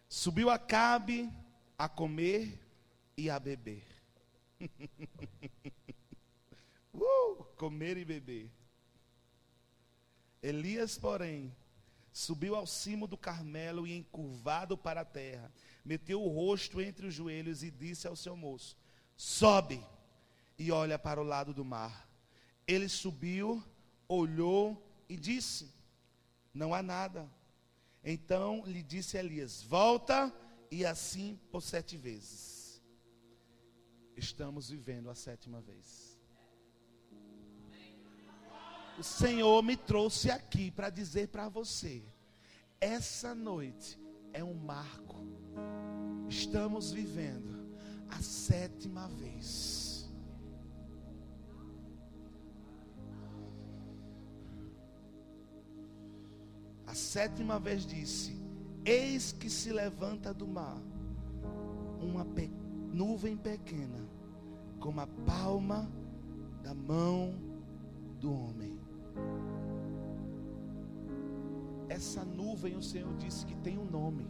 Subiu 0.08 0.50
Acabe 0.50 1.30
a 1.78 1.90
comer 1.90 2.58
e 3.18 3.30
a 3.30 3.40
beber. 3.40 3.84
uh, 6.94 7.44
comer 7.58 7.98
e 7.98 8.06
beber. 8.06 8.50
Elias, 10.42 10.98
porém, 10.98 11.54
subiu 12.14 12.56
ao 12.56 12.68
cimo 12.68 13.08
do 13.08 13.18
Carmelo 13.18 13.88
e 13.88 13.98
encurvado 13.98 14.78
para 14.78 15.02
a 15.02 15.06
terra, 15.06 15.52
meteu 15.84 16.22
o 16.24 16.30
rosto 16.30 16.80
entre 16.80 17.08
os 17.08 17.14
joelhos 17.14 17.64
e 17.64 17.72
disse 17.72 18.08
ao 18.08 18.16
seu 18.16 18.38
moço: 18.38 18.78
Sobe 19.18 19.84
e 20.58 20.72
olha 20.72 21.00
para 21.00 21.20
o 21.20 21.24
lado 21.24 21.54
do 21.54 21.66
mar. 21.66 22.08
Ele 22.68 22.88
subiu, 22.88 23.62
olhou 24.08 24.82
e 25.10 25.18
disse: 25.18 25.74
Não 26.54 26.74
há 26.74 26.84
nada. 26.84 27.30
Então 28.04 28.64
lhe 28.66 28.84
disse 28.84 29.18
Elias: 29.18 29.64
Volta 29.64 30.32
e 30.70 30.86
assim 30.86 31.40
por 31.52 31.62
sete 31.62 31.98
vezes. 31.98 32.82
Estamos 34.16 34.70
vivendo 34.70 35.10
a 35.10 35.16
sétima 35.16 35.60
vez. 35.62 36.13
O 38.98 39.04
Senhor 39.04 39.62
me 39.64 39.76
trouxe 39.76 40.30
aqui 40.30 40.72
para 40.72 40.90
dizer 40.90 41.28
para 41.30 41.50
você: 41.50 42.04
essa 42.80 43.34
noite 43.34 44.00
é 44.32 44.44
um 44.44 44.54
marco 44.54 45.24
estamos 46.34 46.92
vivendo 46.92 47.68
a 48.10 48.22
sétima 48.22 49.08
vez. 49.08 50.10
A 56.86 56.94
sétima 56.94 57.60
vez 57.60 57.86
disse: 57.86 58.36
Eis 58.86 59.32
que 59.32 59.50
se 59.50 59.72
levanta 59.72 60.34
do 60.34 60.48
mar 60.48 60.82
uma 62.02 62.26
pe 62.26 62.52
nuvem 62.92 63.36
pequena, 63.36 64.08
como 64.80 65.02
a 65.02 65.08
palma 65.08 65.90
da 66.62 66.74
mão 66.74 67.34
do 68.20 68.32
homem. 68.32 68.73
Essa 71.90 72.24
nuvem, 72.24 72.76
o 72.76 72.82
Senhor 72.82 73.14
disse 73.18 73.46
que 73.46 73.56
tem 73.58 73.78
um 73.78 73.86
nome 73.86 74.28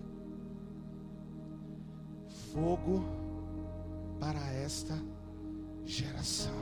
fogo 2.53 3.03
para 4.19 4.39
esta 4.53 4.95
geração. 5.85 6.53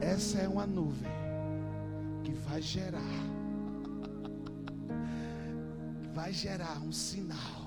Essa 0.00 0.38
é 0.38 0.48
uma 0.48 0.66
nuvem 0.66 1.10
que 2.22 2.32
vai 2.32 2.60
gerar, 2.60 3.00
vai 6.14 6.32
gerar 6.32 6.78
um 6.80 6.92
sinal 6.92 7.66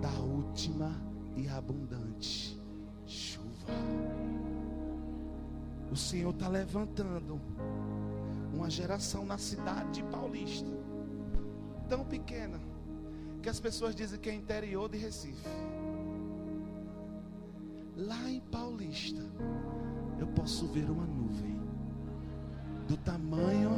da 0.00 0.12
última 0.20 0.92
e 1.36 1.48
abundante 1.48 2.60
chuva. 3.06 3.72
O 5.90 5.96
Senhor 5.96 6.30
está 6.30 6.48
levantando 6.48 7.40
uma 8.52 8.68
geração 8.70 9.24
na 9.24 9.38
cidade 9.38 9.92
de 9.92 10.02
Paulista, 10.04 10.68
tão 11.88 12.04
pequena 12.04 12.58
que 13.42 13.48
as 13.48 13.60
pessoas 13.60 13.94
dizem 13.94 14.18
que 14.18 14.28
é 14.28 14.34
interior 14.34 14.88
de 14.88 14.98
Recife. 14.98 15.48
Lá 17.96 18.28
em 18.28 18.40
Paulista, 18.40 19.22
eu 20.18 20.26
posso 20.28 20.66
ver 20.68 20.90
uma 20.90 21.06
nuvem 21.06 21.56
do 22.88 22.96
tamanho 22.98 23.70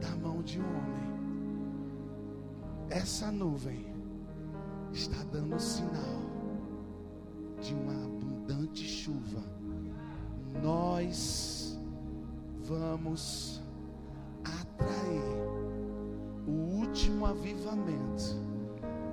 da 0.00 0.14
mão 0.16 0.42
de 0.42 0.60
um 0.60 0.64
homem. 0.64 1.08
Essa 2.90 3.30
nuvem 3.30 3.86
está 4.92 5.22
dando 5.24 5.58
sinal 5.60 6.22
de 7.60 7.74
uma 7.74 7.92
abundante 7.92 8.86
chuva 8.86 9.42
nós 10.62 11.78
vamos 12.64 13.60
atrair 14.44 15.22
o 16.46 16.50
último 16.50 17.26
avivamento 17.26 18.36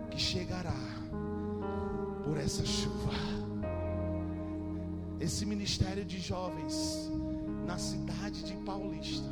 que 0.09 0.19
chegará 0.19 0.73
por 2.23 2.37
essa 2.37 2.65
chuva. 2.65 3.11
Esse 5.19 5.45
ministério 5.45 6.03
de 6.03 6.19
jovens 6.19 7.09
na 7.65 7.77
cidade 7.77 8.43
de 8.43 8.55
Paulista 8.57 9.29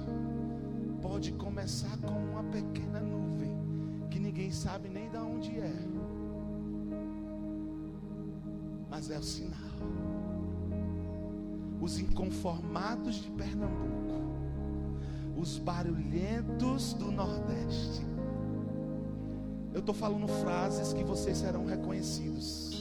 pode 1.02 1.34
começar 1.34 1.98
com 1.98 2.14
uma 2.14 2.44
pequena 2.46 3.00
nuvem 3.00 3.56
que 4.10 4.20
ninguém 4.20 4.52
sabe 4.52 4.90
nem 4.90 5.10
de 5.10 5.18
onde 5.18 5.60
é, 5.60 5.74
mas 8.90 9.10
é 9.10 9.18
o 9.18 9.24
sinal. 9.24 10.23
Os 11.84 12.00
inconformados 12.00 13.16
de 13.16 13.30
Pernambuco, 13.32 14.14
os 15.36 15.58
barulhentos 15.58 16.94
do 16.94 17.12
Nordeste. 17.12 18.06
Eu 19.74 19.82
estou 19.82 19.94
falando 19.94 20.26
frases 20.30 20.94
que 20.94 21.04
vocês 21.04 21.40
serão 21.40 21.66
reconhecidos. 21.66 22.73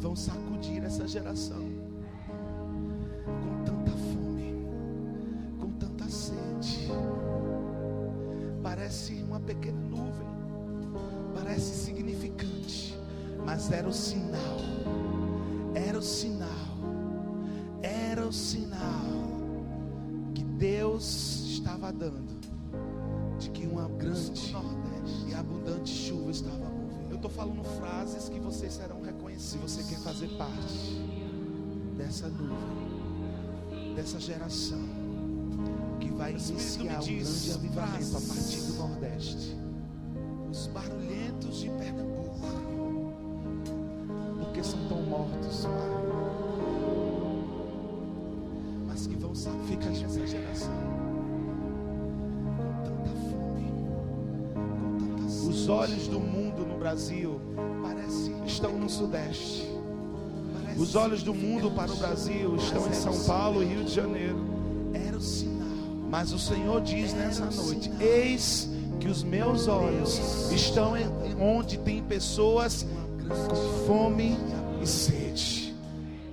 Vão 0.00 0.16
sacudir 0.16 0.82
essa 0.84 1.06
geração. 1.06 1.62
Com 3.24 3.64
tanta 3.64 3.92
fome, 3.92 4.66
com 5.60 5.70
tanta 5.72 6.08
sede. 6.08 6.88
Parece 8.62 9.22
uma 9.22 9.38
pequena 9.38 9.80
nuvem. 9.80 10.26
Parece 11.34 11.84
significante. 11.84 12.98
Mas 13.44 13.70
era 13.70 13.88
o 13.88 13.92
sinal. 13.92 14.58
Era 15.74 15.98
o 15.98 16.02
sinal 16.02 16.70
o 18.30 18.32
sinal 18.32 18.78
que 20.32 20.44
Deus 20.44 21.40
estava 21.50 21.92
dando 21.92 22.38
de 23.40 23.50
que 23.50 23.66
uma 23.66 23.88
grande 23.88 24.49
estou 27.20 27.30
falando 27.30 27.62
frases 27.78 28.30
que 28.30 28.40
vocês 28.40 28.72
serão 28.72 29.02
reconhecidos. 29.02 29.72
Se 29.72 29.82
você 29.82 29.94
quer 29.94 30.00
fazer 30.00 30.28
parte 30.38 30.98
dessa 31.96 32.28
nuvem, 32.28 33.94
dessa 33.94 34.18
geração 34.18 34.80
que 36.00 36.08
vai 36.08 36.30
iniciar 36.30 36.82
um 36.82 36.86
grande 36.86 37.52
avivamento 37.52 38.16
a 38.16 38.20
partir 38.20 38.62
do 38.62 38.72
Nordeste, 38.72 39.54
os 40.50 40.66
barulhentos 40.68 41.58
de 41.58 41.68
Pernambuco, 41.68 42.40
porque 44.40 44.64
são 44.64 44.88
tão 44.88 45.02
mortos, 45.02 45.66
Pai 45.66 46.00
fica 49.68 49.88
essa 49.88 50.26
geração 50.26 50.72
com 52.56 52.64
tanta 52.82 53.10
fome, 53.30 53.70
com 54.54 54.98
tanta 54.98 55.28
sede. 55.28 55.48
Os 55.48 55.68
olhos 55.68 56.08
do 56.08 56.18
mundo 56.18 56.49
Brasil 56.80 57.40
estão 58.46 58.72
no 58.72 58.88
Sudeste. 58.88 59.70
Os 60.76 60.96
olhos 60.96 61.22
do 61.22 61.32
mundo 61.32 61.70
para 61.70 61.92
o 61.92 61.96
Brasil 61.96 62.56
estão 62.56 62.88
em 62.88 62.92
São 62.92 63.16
Paulo 63.24 63.62
e 63.62 63.66
Rio 63.66 63.84
de 63.84 63.94
Janeiro. 63.94 64.38
Era 64.92 65.16
o 65.16 65.20
sinal. 65.20 65.68
Mas 66.10 66.32
o 66.32 66.38
Senhor 66.38 66.80
diz 66.80 67.12
nessa 67.12 67.44
noite: 67.44 67.92
Eis 68.00 68.68
que 68.98 69.06
os 69.06 69.22
meus 69.22 69.68
olhos 69.68 70.50
estão 70.50 70.94
onde 71.38 71.78
tem 71.78 72.02
pessoas 72.02 72.84
com 73.28 73.86
fome 73.86 74.36
e 74.82 74.86
sede. 74.86 75.74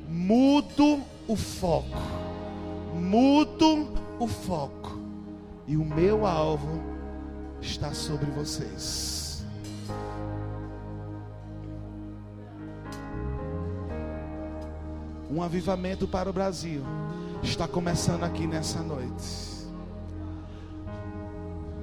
Mudo 0.10 1.02
o 1.28 1.36
foco 1.36 2.28
mudo 2.98 3.88
o 4.20 4.28
foco 4.28 5.00
e 5.68 5.78
o 5.78 5.86
meu 5.86 6.26
alvo 6.26 6.82
está 7.62 7.94
sobre 7.94 8.30
vocês. 8.32 9.17
Um 15.30 15.42
avivamento 15.42 16.08
para 16.08 16.30
o 16.30 16.34
Brasil 16.34 16.84
está 17.44 17.68
começando 17.68 18.24
aqui 18.24 18.48
nessa 18.48 18.82
noite. 18.82 19.68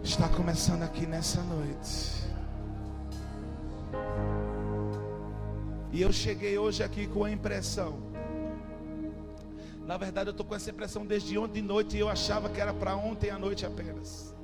Está 0.03 0.29
começando 0.29 0.83
aqui 0.83 1.07
nessa 1.07 1.43
noite. 1.43 2.25
E 5.93 6.03
eu 6.03 6.13
cheguei 6.13 6.59
hoje 6.59 6.83
aqui 6.83 7.07
com 7.07 7.25
a 7.25 7.31
impressão 7.31 8.15
na 9.87 9.99
verdade, 9.99 10.29
eu 10.29 10.31
estou 10.31 10.47
com 10.47 10.55
essa 10.55 10.71
impressão 10.71 11.05
desde 11.05 11.37
ontem 11.37 11.61
de 11.61 11.63
noite 11.63 11.97
e 11.97 12.01
eu 12.01 12.09
achava 12.09 12.49
que 12.49 12.61
era 12.61 12.73
para 12.73 12.97
ontem 12.97 13.31
à 13.31 13.39
noite 13.39 13.67
apenas. 13.67 14.35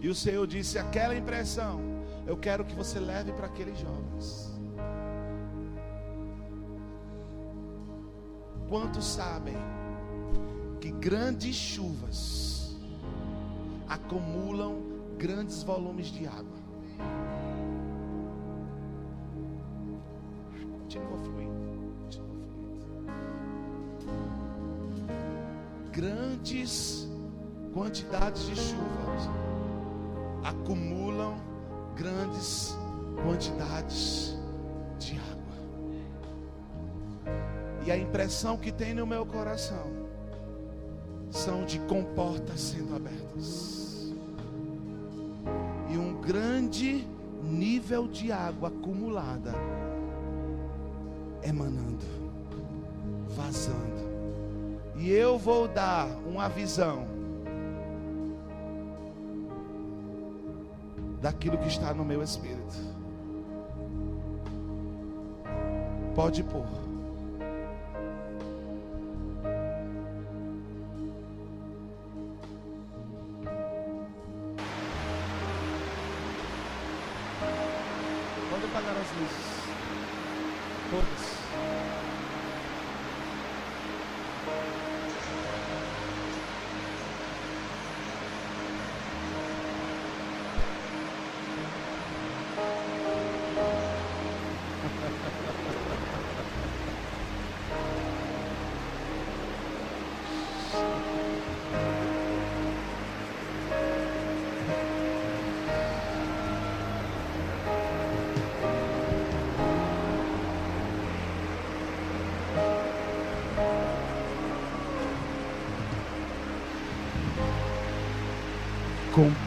E 0.00 0.08
o 0.08 0.14
Senhor 0.14 0.44
disse: 0.46 0.78
aquela 0.78 1.14
impressão, 1.14 1.80
eu 2.26 2.36
quero 2.36 2.64
que 2.64 2.74
você 2.74 2.98
leve 2.98 3.32
para 3.32 3.46
aqueles 3.46 3.78
jovens. 3.78 4.59
Quantos 8.70 9.04
sabem 9.04 9.56
que 10.80 10.92
grandes 10.92 11.56
chuvas 11.56 12.76
acumulam 13.88 14.76
grandes 15.18 15.64
volumes 15.64 16.06
de 16.06 16.24
água? 16.24 16.60
Continua 20.78 21.18
fluindo. 21.18 21.60
grandes 25.90 27.08
quantidades 27.74 28.46
de 28.46 28.54
chuva 28.54 29.10
acumulam 30.44 31.34
grandes 31.96 32.78
quantidades 33.24 34.29
E 37.90 37.92
a 37.92 37.98
impressão 37.98 38.56
que 38.56 38.70
tem 38.70 38.94
no 38.94 39.04
meu 39.04 39.26
coração 39.26 39.84
são 41.28 41.64
de 41.64 41.80
comportas 41.80 42.60
sendo 42.60 42.94
abertas. 42.94 44.14
E 45.88 45.98
um 45.98 46.20
grande 46.20 47.04
nível 47.42 48.06
de 48.06 48.30
água 48.30 48.68
acumulada 48.68 49.52
emanando, 51.42 52.06
vazando 53.30 54.08
e 54.94 55.10
eu 55.10 55.36
vou 55.36 55.66
dar 55.66 56.06
uma 56.24 56.48
visão 56.48 57.08
daquilo 61.20 61.58
que 61.58 61.66
está 61.66 61.92
no 61.92 62.04
meu 62.04 62.22
espírito. 62.22 62.76
Pode 66.14 66.44
pôr. 66.44 66.89
Pode 78.60 78.72
apagar 78.72 78.94
as 78.94 79.10
luzes. 79.16 79.60
Todas. 80.90 81.89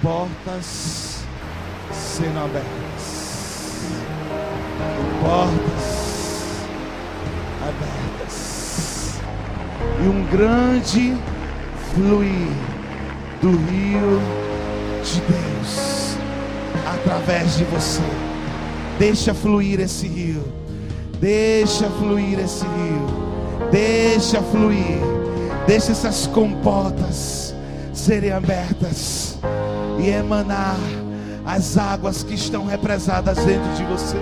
Portas 0.04 1.24
sendo 1.94 2.38
abertas. 2.38 3.84
Portas 5.22 6.68
abertas. 7.62 9.20
E 10.04 10.08
um 10.08 10.26
grande 10.26 11.18
fluir 11.96 12.52
do 13.42 13.52
rio 13.52 14.20
de 15.04 15.22
Deus 15.22 16.18
através 16.86 17.58
de 17.58 17.64
você. 17.64 18.04
Deixa 19.00 19.34
fluir 19.34 19.80
esse 19.80 20.06
rio. 20.06 20.44
Deixa 21.20 21.90
fluir 21.92 22.40
esse 22.40 22.66
rio. 22.66 23.70
Deixa 23.72 24.42
fluir. 24.42 25.00
Deixa 25.66 25.94
essas 25.94 26.28
comportas 26.28 27.56
serem 27.94 28.32
abertas 28.34 29.33
e 30.04 30.10
emanar 30.10 30.76
as 31.46 31.78
águas 31.78 32.24
que 32.24 32.34
estão 32.34 32.66
represadas 32.66 33.38
dentro 33.38 33.74
de 33.74 33.84
você. 33.86 34.22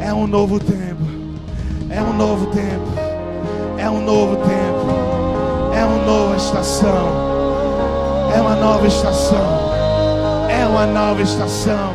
É 0.00 0.12
um 0.12 0.26
novo 0.26 0.58
tempo. 0.58 1.04
É 1.88 2.02
um 2.02 2.12
novo 2.12 2.46
tempo. 2.46 2.84
É 3.78 3.88
um 3.88 4.04
novo 4.04 4.36
tempo. 4.36 5.74
É 5.76 5.84
uma 5.84 6.04
nova 6.04 6.36
estação. 6.36 7.08
É 8.36 8.40
uma 8.40 8.56
nova 8.56 8.86
estação. 8.86 9.70
É 10.50 10.66
uma 10.66 10.86
nova 10.86 11.22
estação. 11.22 11.93